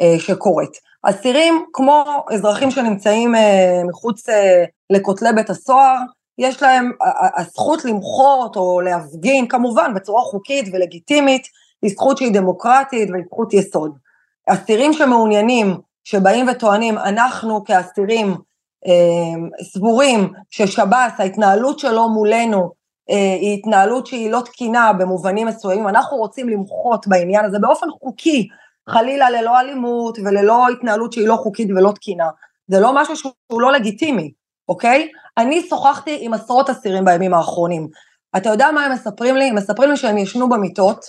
אה, 0.00 0.14
שקורית. 0.18 0.70
אסירים, 1.02 1.64
כמו 1.72 2.04
אזרחים 2.30 2.70
שנמצאים 2.70 3.34
אה, 3.34 3.82
מחוץ 3.88 4.28
אה, 4.28 4.64
לכותלי 4.90 5.32
בית 5.34 5.50
הסוהר, 5.50 5.96
יש 6.38 6.62
להם 6.62 6.92
הזכות 7.36 7.84
למחות 7.84 8.56
או 8.56 8.80
להפגין, 8.80 9.48
כמובן 9.48 9.94
בצורה 9.94 10.22
חוקית 10.22 10.68
ולגיטימית, 10.72 11.42
היא 11.82 11.90
זכות 11.90 12.16
שהיא 12.16 12.32
דמוקרטית 12.32 13.10
והיא 13.10 13.24
זכות 13.26 13.54
יסוד. 13.54 13.92
אסירים 14.48 14.92
שמעוניינים, 14.92 15.76
שבאים 16.04 16.48
וטוענים, 16.48 16.98
אנחנו 16.98 17.64
כאסירים 17.64 18.34
אה, 18.86 19.64
סבורים 19.64 20.32
ששב"ס, 20.50 21.12
ההתנהלות 21.18 21.78
שלו 21.78 22.08
מולנו, 22.08 22.70
היא 23.08 23.58
התנהלות 23.58 24.06
שהיא 24.06 24.30
לא 24.30 24.40
תקינה 24.40 24.92
במובנים 24.92 25.46
מסוימים, 25.46 25.88
אנחנו 25.88 26.16
רוצים 26.16 26.48
למחות 26.48 27.06
בעניין 27.06 27.44
הזה 27.44 27.58
באופן 27.58 27.86
חוקי, 27.90 28.48
חלילה 28.88 29.30
ללא 29.30 29.60
אלימות 29.60 30.18
וללא 30.24 30.68
התנהלות 30.68 31.12
שהיא 31.12 31.28
לא 31.28 31.36
חוקית 31.36 31.68
ולא 31.70 31.92
תקינה. 31.92 32.28
זה 32.66 32.80
לא 32.80 32.92
משהו 32.94 33.16
שהוא 33.16 33.60
לא 33.60 33.72
לגיטימי, 33.72 34.32
אוקיי? 34.68 35.08
אני 35.38 35.62
שוחחתי 35.68 36.18
עם 36.20 36.34
עשרות 36.34 36.70
אסירים 36.70 37.04
בימים 37.04 37.34
האחרונים. 37.34 37.88
אתה 38.36 38.48
יודע 38.48 38.70
מה 38.70 38.84
הם 38.84 38.92
מספרים 38.92 39.36
לי? 39.36 39.48
הם 39.48 39.54
מספרים 39.54 39.90
לי 39.90 39.96
שהם 39.96 40.18
ישנו 40.18 40.48
במיטות, 40.48 41.04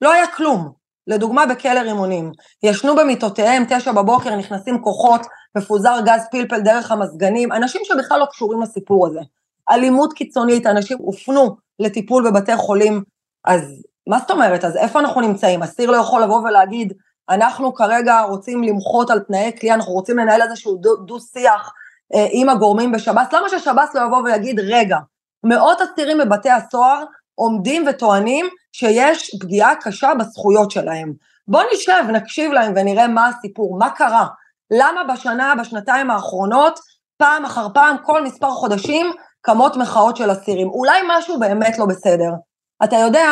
לא 0.00 0.12
היה 0.12 0.26
כלום. 0.26 0.82
לדוגמה 1.06 1.46
בכלא 1.46 1.80
רימונים, 1.80 2.32
ישנו 2.62 2.96
במיטותיהם, 2.96 3.64
תשע 3.68 3.92
בבוקר, 3.92 4.36
נכנסים 4.36 4.82
כוחות, 4.82 5.20
מפוזר 5.56 5.96
גז 6.06 6.26
פלפל 6.30 6.60
דרך 6.60 6.92
המזגנים, 6.92 7.52
אנשים 7.52 7.80
שבכלל 7.84 8.20
לא 8.20 8.26
קשורים 8.26 8.62
לסיפור 8.62 9.06
הזה. 9.06 9.20
אלימות 9.70 10.12
קיצונית, 10.12 10.66
אנשים 10.66 10.98
הופנו 11.00 11.56
לטיפול 11.78 12.30
בבתי 12.30 12.56
חולים, 12.56 13.02
אז 13.44 13.82
מה 14.08 14.18
זאת 14.18 14.30
אומרת? 14.30 14.64
אז 14.64 14.76
איפה 14.76 15.00
אנחנו 15.00 15.20
נמצאים? 15.20 15.62
אסיר 15.62 15.90
לא 15.90 15.96
יכול 15.96 16.22
לבוא 16.22 16.40
ולהגיד, 16.40 16.92
אנחנו 17.30 17.74
כרגע 17.74 18.20
רוצים 18.20 18.62
למחות 18.62 19.10
על 19.10 19.18
תנאי 19.18 19.52
כליאה, 19.60 19.74
אנחנו 19.74 19.92
רוצים 19.92 20.18
לנהל 20.18 20.42
איזשהו 20.42 20.80
דו-שיח 21.06 21.72
אה, 22.14 22.26
עם 22.32 22.48
הגורמים 22.48 22.92
בשב"ס, 22.92 23.32
למה 23.32 23.48
ששב"ס 23.48 23.94
לא 23.94 24.00
יבוא 24.00 24.22
ויגיד, 24.24 24.60
רגע, 24.60 24.98
מאות 25.44 25.78
אסירים 25.80 26.18
בבתי 26.18 26.50
הסוהר 26.50 27.04
עומדים 27.34 27.84
וטוענים 27.88 28.46
שיש 28.72 29.36
פגיעה 29.40 29.76
קשה 29.76 30.12
בזכויות 30.18 30.70
שלהם. 30.70 31.12
בואו 31.48 31.66
נשב, 31.74 32.02
נקשיב 32.12 32.52
להם 32.52 32.72
ונראה 32.76 33.08
מה 33.08 33.28
הסיפור, 33.28 33.78
מה 33.78 33.90
קרה. 33.90 34.26
למה 34.70 35.04
בשנה, 35.04 35.54
בשנתיים 35.60 36.10
האחרונות, 36.10 36.78
פעם 37.16 37.44
אחר 37.44 37.66
פעם, 37.74 37.96
כל 38.04 38.24
מספר 38.24 38.50
חודשים, 38.50 39.06
קמות 39.42 39.76
מחאות 39.76 40.16
של 40.16 40.32
אסירים. 40.32 40.68
אולי 40.68 41.00
משהו 41.08 41.40
באמת 41.40 41.78
לא 41.78 41.86
בסדר. 41.86 42.30
אתה 42.84 42.96
יודע, 42.96 43.26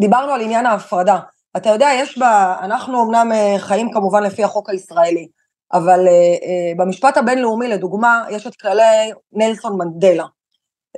דיברנו 0.00 0.32
על 0.32 0.40
עניין 0.40 0.66
ההפרדה. 0.66 1.18
אתה 1.56 1.70
יודע, 1.70 1.88
יש 1.94 2.18
בה, 2.18 2.56
אנחנו 2.60 3.02
אמנם 3.02 3.32
אה, 3.32 3.54
חיים 3.58 3.90
כמובן 3.92 4.22
לפי 4.22 4.44
החוק 4.44 4.70
הישראלי, 4.70 5.28
אבל 5.72 6.06
uh, 6.06 6.42
uh, 6.42 6.78
במשפט 6.78 7.16
הבינלאומי, 7.16 7.68
לדוגמה, 7.68 8.24
יש 8.30 8.46
את 8.46 8.56
כללי 8.56 9.12
נלסון 9.32 9.78
מנדלה. 9.78 10.24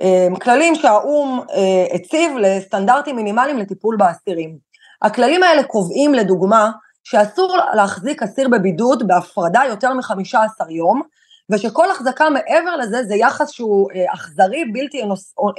Uh, 0.01 0.41
כללים 0.41 0.75
שהאו"ם 0.75 1.41
uh, 1.41 1.95
הציב 1.95 2.37
לסטנדרטים 2.39 3.17
מינימליים 3.17 3.59
לטיפול 3.59 3.97
באסירים. 3.97 4.59
הכללים 5.03 5.43
האלה 5.43 5.63
קובעים, 5.63 6.15
לדוגמה, 6.15 6.71
שאסור 7.05 7.57
להחזיק 7.75 8.23
אסיר 8.23 8.49
בבידוד 8.49 9.07
בהפרדה 9.07 9.61
יותר 9.69 9.93
מ-15 9.93 10.71
יום, 10.71 11.03
ושכל 11.51 11.91
החזקה 11.91 12.31
מעבר 12.31 12.77
לזה 12.77 13.05
זה 13.05 13.15
יחס 13.15 13.51
שהוא 13.51 13.89
אכזרי, 14.15 14.65
בלתי 14.65 15.03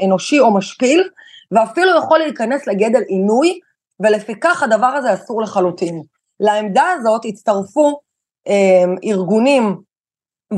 אנושי 0.04 0.40
או 0.40 0.54
משפיל, 0.54 1.10
ואפילו 1.52 1.98
יכול 1.98 2.20
להיכנס 2.20 2.68
לגדר 2.68 3.00
עינוי, 3.08 3.60
ולפיכך 4.00 4.64
הדבר 4.64 4.88
הזה 4.88 5.14
אסור 5.14 5.42
לחלוטין. 5.42 6.02
לעמדה 6.40 6.84
הזאת 6.92 7.22
הצטרפו 7.26 8.00
אה, 8.48 8.84
ארגונים 9.04 9.78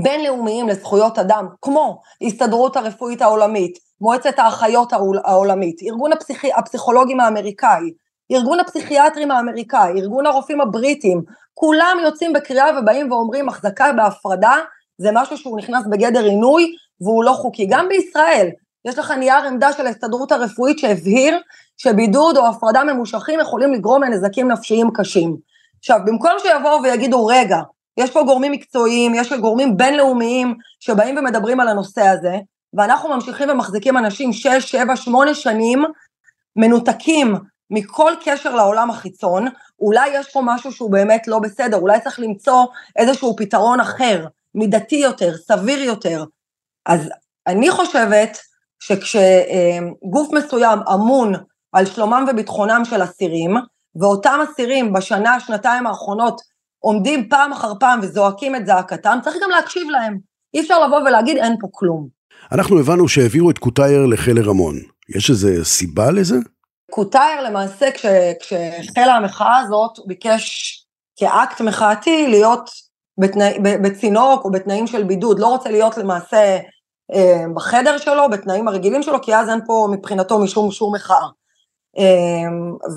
בינלאומיים 0.03 0.67
לזכויות 0.67 1.19
אדם, 1.19 1.47
כמו 1.61 2.01
הסתדרות 2.21 2.77
הרפואית 2.77 3.21
העולמית, 3.21 3.77
מועצת 4.01 4.39
האחיות 4.39 4.93
העולמית, 5.23 5.81
ארגון 5.83 6.13
הפסיכ... 6.13 6.45
הפסיכולוגים 6.55 7.19
האמריקאי, 7.19 7.91
ארגון 8.31 8.59
הפסיכיאטרים 8.59 9.31
האמריקאי, 9.31 9.91
ארגון 10.01 10.25
הרופאים 10.25 10.61
הבריטים, 10.61 11.21
כולם 11.53 11.97
יוצאים 12.03 12.33
בקריאה 12.33 12.79
ובאים 12.79 13.11
ואומרים 13.11 13.49
החזקה 13.49 13.91
בהפרדה 13.93 14.55
זה 14.97 15.10
משהו 15.13 15.38
שהוא 15.38 15.58
נכנס 15.58 15.86
בגדר 15.89 16.23
עינוי 16.23 16.75
והוא 17.01 17.23
לא 17.23 17.31
חוקי. 17.31 17.65
גם 17.69 17.88
בישראל, 17.89 18.49
יש 18.86 18.99
לך 18.99 19.12
נייר 19.12 19.47
עמדה 19.47 19.73
של 19.73 19.88
ההסתדרות 19.88 20.31
הרפואית 20.31 20.79
שהבהיר 20.79 21.39
שבידוד 21.77 22.38
או 22.38 22.47
הפרדה 22.47 22.84
ממושכים 22.84 23.39
יכולים 23.39 23.73
לגרום 23.73 24.03
לנזקים 24.03 24.51
נפשיים 24.51 24.89
קשים. 24.93 25.38
עכשיו, 25.79 25.99
במקום 26.05 26.31
שיבואו 26.39 26.84
ויגידו, 26.84 27.25
רגע, 27.25 27.60
יש 27.97 28.12
פה 28.12 28.23
גורמים 28.23 28.51
מקצועיים, 28.51 29.15
יש 29.15 29.29
פה 29.29 29.38
גורמים 29.38 29.77
בינלאומיים 29.77 30.55
שבאים 30.79 31.17
ומדברים 31.17 31.60
על 31.60 31.67
הנושא 31.67 32.01
הזה, 32.01 32.38
ואנחנו 32.73 33.10
ממשיכים 33.10 33.49
ומחזיקים 33.49 33.97
אנשים 33.97 34.34
6, 34.34 34.47
7, 34.47 34.95
8 34.95 35.34
שנים 35.34 35.86
מנותקים 36.55 37.36
מכל 37.71 38.12
קשר 38.23 38.55
לעולם 38.55 38.89
החיצון, 38.89 39.47
אולי 39.79 40.10
יש 40.13 40.31
פה 40.34 40.41
משהו 40.43 40.71
שהוא 40.71 40.91
באמת 40.91 41.27
לא 41.27 41.39
בסדר, 41.39 41.77
אולי 41.77 41.99
צריך 41.99 42.19
למצוא 42.19 42.65
איזשהו 42.95 43.36
פתרון 43.38 43.79
אחר, 43.79 44.25
מידתי 44.55 44.95
יותר, 44.95 45.37
סביר 45.37 45.83
יותר. 45.83 46.23
אז 46.85 47.09
אני 47.47 47.71
חושבת 47.71 48.37
שכשגוף 48.79 50.33
מסוים 50.33 50.79
אמון 50.93 51.33
על 51.73 51.85
שלומם 51.85 52.25
וביטחונם 52.29 52.81
של 52.85 53.03
אסירים, 53.03 53.55
ואותם 53.95 54.39
אסירים 54.43 54.93
בשנה, 54.93 55.39
שנתיים 55.39 55.87
האחרונות 55.87 56.41
עומדים 56.79 57.29
פעם 57.29 57.53
אחר 57.53 57.71
פעם 57.79 57.99
וזועקים 58.03 58.55
את 58.55 58.65
זעקתם, 58.65 59.17
צריך 59.23 59.35
גם 59.43 59.49
להקשיב 59.49 59.89
להם. 59.89 60.17
אי 60.53 60.61
אפשר 60.61 60.87
לבוא 60.87 60.97
ולהגיד 60.97 61.37
אין 61.37 61.55
פה 61.61 61.67
כלום. 61.71 62.07
אנחנו 62.51 62.79
הבנו 62.79 63.07
שהעבירו 63.07 63.49
את 63.49 63.57
קוטייר 63.57 64.05
לחיל 64.05 64.49
רמון. 64.49 64.75
יש 65.15 65.29
איזה 65.29 65.65
סיבה 65.65 66.11
לזה? 66.11 66.35
קוטייר 66.91 67.41
למעשה, 67.41 67.91
כש, 67.91 68.05
כשהחלה 68.39 69.15
המחאה 69.15 69.57
הזאת, 69.57 69.91
ביקש 70.07 70.73
כאקט 71.15 71.61
מחאתי 71.61 72.27
להיות 72.27 72.69
בתנא, 73.17 73.49
בצינוק 73.62 74.45
או 74.45 74.51
בתנאים 74.51 74.88
של 74.88 75.04
בידוד, 75.04 75.39
לא 75.39 75.47
רוצה 75.47 75.71
להיות 75.71 75.97
למעשה 75.97 76.58
אה, 77.13 77.43
בחדר 77.54 77.97
שלו, 77.97 78.30
בתנאים 78.32 78.67
הרגילים 78.67 79.04
שלו, 79.04 79.21
כי 79.21 79.36
אז 79.36 79.49
אין 79.49 79.60
פה 79.65 79.88
מבחינתו 79.91 80.39
משום 80.39 80.71
שום 80.71 80.95
מחאה. 80.95 81.28
אה, 81.97 82.04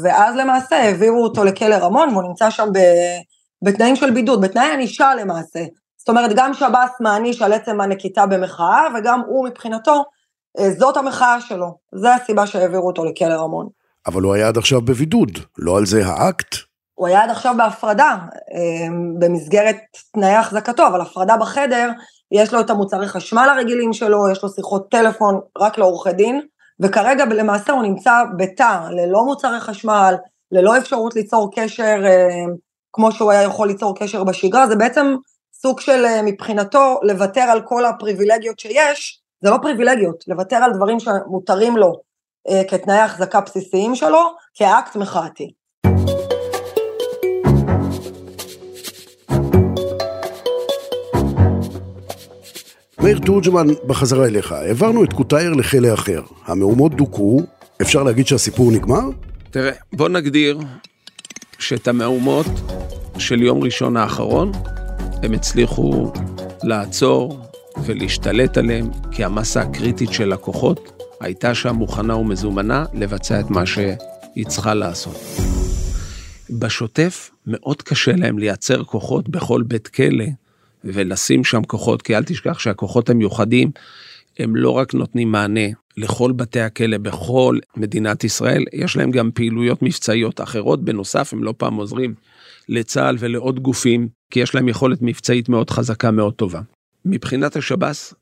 ואז 0.03 0.37
למעשה 0.37 0.77
העבירו 0.77 1.25
אותו 1.25 1.45
לכלא 1.45 1.75
רמון, 1.75 2.09
והוא 2.09 2.23
נמצא 2.23 2.51
שם 2.51 2.69
ב, 2.73 2.79
בתנאים 3.63 3.97
של 3.97 4.11
בידוד, 4.11 4.41
בתנאי 4.41 4.73
ענישה 4.73 5.15
למעשה. 5.15 5.61
זאת 5.99 6.09
אומרת, 6.09 6.31
גם 6.37 6.55
שב"ס 6.55 7.01
מעניש 7.01 7.43
על 7.43 7.53
עצם 7.53 7.81
הנקיטה 7.81 8.27
במחאה, 8.27 8.87
וגם 8.95 9.23
הוא 9.27 9.49
מבחינתו, 9.49 10.05
אה, 10.59 10.71
זאת 10.71 10.97
המחאה 10.97 11.41
שלו. 11.41 11.75
זו 11.95 12.09
הסיבה 12.09 12.47
שהעבירו 12.47 12.87
אותו 12.87 13.05
לכלא 13.05 13.35
רמון. 13.35 13.69
אבל 14.07 14.23
הוא 14.23 14.35
היה 14.35 14.49
עד 14.49 14.59
עכשיו 14.59 14.81
בבידוד, 14.81 15.31
לא 15.59 15.79
על 15.79 15.87
זה 15.87 16.07
האקט? 16.07 16.68
הוא 16.99 17.07
היה 17.07 17.23
עד 17.23 17.31
עכשיו 17.31 17.55
בהפרדה, 17.59 18.17
במסגרת 19.19 19.77
תנאי 20.13 20.35
החזקתו, 20.35 20.87
אבל 20.87 21.01
הפרדה 21.01 21.37
בחדר 21.37 21.91
יש 22.33 22.55
לו 22.55 22.61
את 22.61 22.71
המוצרי 22.71 23.09
חשמל 23.09 23.49
הרגילים 23.51 23.93
שלו, 23.93 24.31
יש 24.33 24.43
לו 24.43 24.49
שיחות 24.49 24.91
טלפון 24.91 25.41
רק 25.59 25.79
לעורכי 25.79 26.13
דין, 26.13 26.41
וכרגע 26.81 27.25
למעשה 27.25 27.73
הוא 27.73 27.83
נמצא 27.83 28.23
בתא, 28.39 28.89
ללא 28.91 29.25
מוצרי 29.25 29.61
חשמל, 29.61 30.15
ללא 30.53 30.79
אפשרות 30.79 31.15
ליצור 31.17 31.51
קשר 31.55 31.97
אה, 32.05 32.45
כמו 32.93 33.13
שהוא 33.13 33.31
היה 33.31 33.43
יכול 33.43 33.69
ליצור 33.69 33.99
קשר 33.99 34.25
בשגרה, 34.25 34.67
זה 34.67 34.77
בעצם 34.77 35.15
סוג 35.55 35.81
של 35.81 36.05
אה, 36.05 36.23
מבחינתו 36.23 37.01
לוותר 37.03 37.41
על 37.41 37.63
כל 37.63 37.85
הפריבילגיות 37.85 38.59
שיש, 38.59 39.23
זה 39.41 39.51
לא 39.51 39.57
פריבילגיות, 39.63 40.25
לוותר 40.29 40.57
על 40.57 40.73
דברים 40.73 41.01
שמותרים 41.01 41.77
לו 41.77 41.93
אה, 42.49 42.63
כתנאי 42.69 42.99
החזקה 42.99 43.41
בסיסיים 43.41 43.95
שלו, 43.95 44.21
כאקט 44.55 44.97
מחאתי. 44.97 45.58
מאיר 53.03 53.19
תורג'מן, 53.19 53.67
בחזרה 53.87 54.27
אליך. 54.27 54.53
העברנו 54.53 55.05
את 55.05 55.13
קוטייר 55.13 55.53
לכלא 55.53 55.95
אחר. 55.95 56.23
המהומות 56.47 56.95
דוכאו, 56.95 57.41
אפשר 57.83 58.03
להגיד 58.03 58.27
שהסיפור 58.27 58.73
נגמר? 58.73 59.01
תראה, 59.51 59.73
בוא 59.93 60.09
נגדיר 60.09 60.59
שאת 61.59 61.89
המהומות 61.89 62.47
של 63.19 63.43
יום 63.43 63.63
ראשון 63.63 63.97
האחרון, 63.97 64.53
הם 65.23 65.33
הצליחו 65.33 66.13
לעצור 66.63 67.41
ולהשתלט 67.85 68.59
עליהם, 68.59 68.91
כי 69.11 69.25
המסה 69.25 69.61
הקריטית 69.61 70.13
של 70.13 70.29
לקוחות 70.29 71.03
הייתה 71.21 71.55
שם 71.55 71.75
מוכנה 71.75 72.17
ומזומנה 72.17 72.85
לבצע 72.95 73.41
את 73.41 73.51
מה 73.51 73.67
שהיא 73.67 74.47
צריכה 74.47 74.75
לעשות. 74.75 75.17
בשוטף 76.51 77.31
מאוד 77.47 77.83
קשה 77.83 78.13
להם 78.17 78.39
לייצר 78.39 78.85
כוחות 78.85 79.29
בכל 79.29 79.63
בית 79.63 79.89
כלא 79.89 80.25
ולשים 80.85 81.45
שם 81.45 81.63
כוחות, 81.63 82.03
כי 82.03 82.17
אל 82.17 82.25
תשכח 82.25 82.59
שהכוחות 82.59 83.11
המיוחדים 83.11 83.71
הם 84.39 84.57
לא 84.57 84.71
רק 84.71 84.95
נותנים 84.95 85.33
מענה 85.33 85.69
לכל 85.97 86.33
בתי 86.33 86.61
הכלא 86.61 86.99
בכל 86.99 87.59
מדינת 87.77 88.25
ישראל. 88.25 88.65
יש 88.73 88.97
להם 88.97 89.11
גם 89.11 89.31
פעילויות 89.35 89.83
מבצעיות 89.83 90.41
אחרות, 90.41 90.85
בנוסף 90.85 91.33
הם 91.33 91.45
לא 91.45 91.55
פעם 91.57 91.75
עוזרים 91.75 92.15
לצה"ל 92.69 93.17
ולעוד 93.19 93.61
גופים, 93.61 94.09
כי 94.31 94.41
יש 94.41 94.55
להם 94.55 94.69
יכולת 94.69 94.99
מבצעית 95.03 95.49
מאוד 95.49 95.71
חזקה, 95.71 96.11
מאוד 96.11 96.35
טובה. 96.35 96.61
מבחינת 97.05 97.57
השב"ס, 97.57 98.15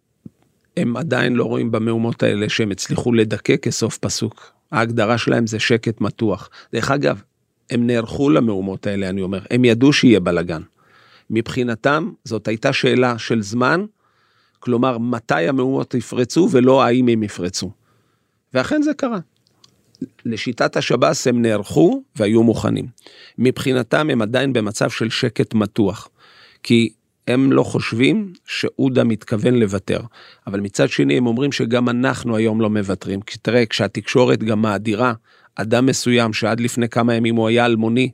הם 0.77 0.97
עדיין 0.97 1.35
לא 1.35 1.45
רואים 1.45 1.71
במהומות 1.71 2.23
האלה 2.23 2.49
שהם 2.49 2.71
הצליחו 2.71 3.13
לדכא 3.13 3.57
כסוף 3.57 3.99
פסוק. 3.99 4.53
ההגדרה 4.73 5.19
שלהם 5.19 5.47
זה 5.47 5.59
שקט 5.59 6.01
מתוח. 6.01 6.51
דרך 6.73 6.91
אגב, 6.91 7.23
הם 7.71 7.87
נערכו 7.87 8.31
למהומות 8.31 8.87
האלה, 8.87 9.09
אני 9.09 9.23
אומר, 9.23 9.41
הם 9.51 9.65
ידעו 9.65 9.93
שיהיה 9.93 10.21
בלאגן. 10.21 10.63
מבחינתם, 11.31 12.11
זאת 12.25 12.49
הייתה 12.49 12.73
שאלה 12.73 13.19
של 13.19 13.43
זמן, 13.43 13.85
כלומר, 14.59 14.99
מתי 14.99 15.49
המהומות 15.49 15.95
יפרצו 15.95 16.49
ולא 16.51 16.83
האם 16.83 17.09
הם 17.09 17.23
יפרצו. 17.23 17.71
ואכן 18.55 18.83
זה 18.83 18.95
קרה. 18.95 19.19
לשיטת 20.25 20.77
השב"ס 20.77 21.27
הם 21.27 21.43
נערכו 21.43 22.03
והיו 22.17 22.43
מוכנים. 22.43 22.87
מבחינתם 23.39 24.11
הם 24.11 24.23
עדיין 24.23 24.53
במצב 24.53 24.91
של 24.91 25.11
שקט 25.11 25.55
מתוח. 25.55 26.09
כי 26.63 26.93
הם 27.29 27.53
לא 27.53 27.63
חושבים 27.63 28.33
שעודה 28.47 29.05
מתכוון 29.05 29.55
לוותר. 29.55 30.01
אבל 30.47 30.61
מצד 30.61 30.89
שני 30.89 31.17
הם 31.17 31.27
אומרים 31.27 31.53
שגם 31.53 31.89
אנחנו 31.89 32.37
היום 32.37 32.61
לא 32.61 32.71
מוותרים. 32.71 33.21
כי 33.21 33.39
תראה, 33.39 33.67
כשהתקשורת 33.67 34.43
גם 34.43 34.63
מאדירה 34.63 35.13
אדם 35.55 35.87
מסוים 35.87 36.33
שעד 36.33 36.61
לפני 36.61 36.89
כמה 36.89 37.15
ימים 37.15 37.37
הוא 37.37 37.49
היה 37.49 37.67
אלמוני, 37.67 38.11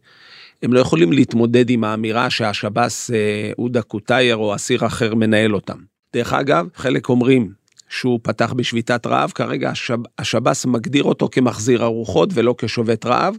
הם 0.62 0.72
לא 0.72 0.80
יכולים 0.80 1.12
להתמודד 1.12 1.70
עם 1.70 1.84
האמירה 1.84 2.30
שהשב"ס 2.30 3.10
אה, 3.10 3.50
עודה 3.56 3.82
קוטייר 3.82 4.36
או 4.36 4.54
אסיר 4.54 4.86
אחר 4.86 5.14
מנהל 5.14 5.54
אותם. 5.54 5.78
דרך 6.14 6.32
אגב, 6.32 6.66
חלק 6.74 7.08
אומרים 7.08 7.52
שהוא 7.88 8.20
פתח 8.22 8.52
בשביתת 8.52 9.06
רעב, 9.06 9.30
כרגע 9.30 9.70
השב, 9.70 9.98
השב"ס 10.18 10.66
מגדיר 10.66 11.04
אותו 11.04 11.28
כמחזיר 11.32 11.84
ארוחות 11.84 12.30
ולא 12.34 12.54
כשובת 12.58 13.06
רעב. 13.06 13.36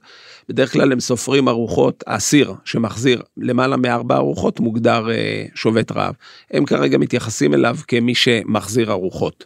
בדרך 0.49 0.73
כלל 0.73 0.91
הם 0.91 0.99
סופרים 0.99 1.47
ארוחות, 1.47 2.03
האסיר 2.07 2.53
שמחזיר 2.65 3.21
למעלה 3.37 3.77
מארבע 3.77 4.15
ארוחות 4.15 4.59
מוגדר 4.59 5.11
אה, 5.11 5.45
שובת 5.55 5.91
רעב. 5.91 6.13
הם 6.51 6.65
כרגע 6.65 6.97
מתייחסים 6.97 7.53
אליו 7.53 7.77
כמי 7.87 8.15
שמחזיר 8.15 8.91
ארוחות. 8.91 9.45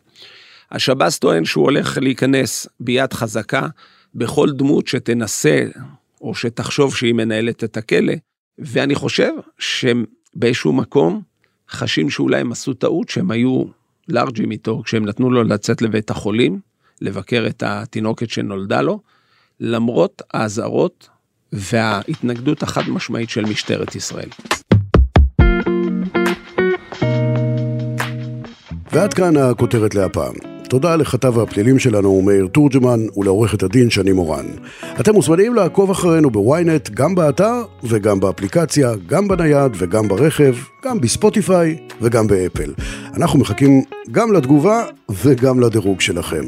השב"ס 0.72 1.20
טוען 1.20 1.46
שהוא 1.46 1.64
הולך 1.64 1.98
להיכנס 2.02 2.68
ביד 2.80 3.14
חזקה 3.14 3.68
בכל 4.16 4.52
דמות 4.52 4.88
שתנסה 4.88 5.66
או 6.22 6.36
שתחשוב 6.36 6.96
שהיא 6.96 7.14
מנהלת 7.14 7.64
את 7.64 7.78
הכלא, 7.78 8.14
ואני 8.60 8.96
חושב 8.96 9.32
שבאיזשהו 9.60 10.74
מקום 10.74 11.22
חשים 11.70 12.10
שאולי 12.10 12.40
הם 12.40 12.52
עשו 12.52 12.74
טעות 12.74 13.10
שהם 13.10 13.32
היו 13.32 13.64
לארג'ים 14.08 14.52
איתו 14.52 14.82
כשהם 14.86 15.06
נתנו 15.06 15.32
לו 15.32 15.44
לצאת 15.44 15.82
לבית 15.82 16.10
החולים, 16.10 16.60
לבקר 17.02 17.46
את 17.48 17.64
התינוקת 17.66 18.30
שנולדה 18.30 18.82
לו, 18.82 19.00
למרות 19.60 20.22
האזהרות 20.34 21.10
וההתנגדות 21.52 22.64
החד 22.64 22.90
משמעית 22.90 23.30
של 23.30 23.46
משטרת 23.46 23.96
ישראל. 23.96 24.30
ועד 28.92 29.14
כאן 29.14 29.38
הכותרת 29.38 29.96
להפעם. 29.96 30.57
תודה 30.70 30.96
לכתב 30.96 31.40
הפלילים 31.40 31.80
שלנו 31.80 32.22
מאיר 32.22 32.48
תורג'מן 32.48 33.00
ולעורכת 33.18 33.64
הדין 33.64 33.90
שני 33.90 34.12
מורן. 34.12 34.46
אתם 35.00 35.14
מוזמנים 35.14 35.54
לעקוב 35.54 35.92
אחרינו 35.92 36.30
בוויינט 36.30 36.90
גם 36.90 37.16
באתר 37.16 37.64
וגם 37.84 38.20
באפליקציה, 38.20 38.92
גם 39.08 39.28
בנייד 39.28 39.72
וגם 39.78 40.08
ברכב, 40.08 40.56
גם 40.86 41.02
בספוטיפיי 41.02 41.78
וגם 42.02 42.28
באפל. 42.28 42.74
אנחנו 43.16 43.40
מחכים 43.40 43.84
גם 44.12 44.34
לתגובה 44.34 44.84
וגם 45.24 45.60
לדירוג 45.60 46.02
שלכם. 46.02 46.44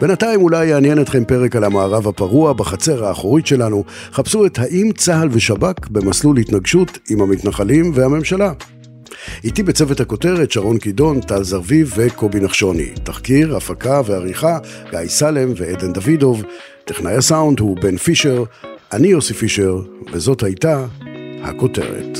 בינתיים 0.00 0.42
אולי 0.42 0.66
יעניין 0.66 1.00
אתכם 1.00 1.24
פרק 1.24 1.56
על 1.56 1.64
המערב 1.64 2.08
הפרוע 2.08 2.52
בחצר 2.52 3.04
האחורית 3.04 3.46
שלנו. 3.46 3.84
חפשו 4.12 4.46
את 4.46 4.58
האם 4.58 4.90
צה"ל 4.96 5.28
ושב"כ 5.32 5.88
במסלול 5.90 6.38
התנגשות 6.38 6.98
עם 7.10 7.20
המתנחלים 7.20 7.92
והממשלה. 7.94 8.52
איתי 9.44 9.62
בצוות 9.62 10.00
הכותרת 10.00 10.50
שרון 10.50 10.78
קידון, 10.78 11.20
טל 11.20 11.42
זרביב 11.42 11.94
וקובי 11.96 12.40
נחשוני. 12.40 12.88
תחקיר, 13.04 13.56
הפקה 13.56 14.00
ועריכה, 14.06 14.58
גיא 14.90 15.08
סלם 15.08 15.52
ועדן 15.56 15.92
דוידוב. 15.92 16.42
טכנאי 16.84 17.14
הסאונד 17.14 17.60
הוא 17.60 17.76
בן 17.76 17.96
פישר, 17.96 18.44
אני 18.92 19.08
יוסי 19.08 19.34
פישר, 19.34 19.80
וזאת 20.12 20.42
הייתה 20.42 20.86
הכותרת. 21.42 22.18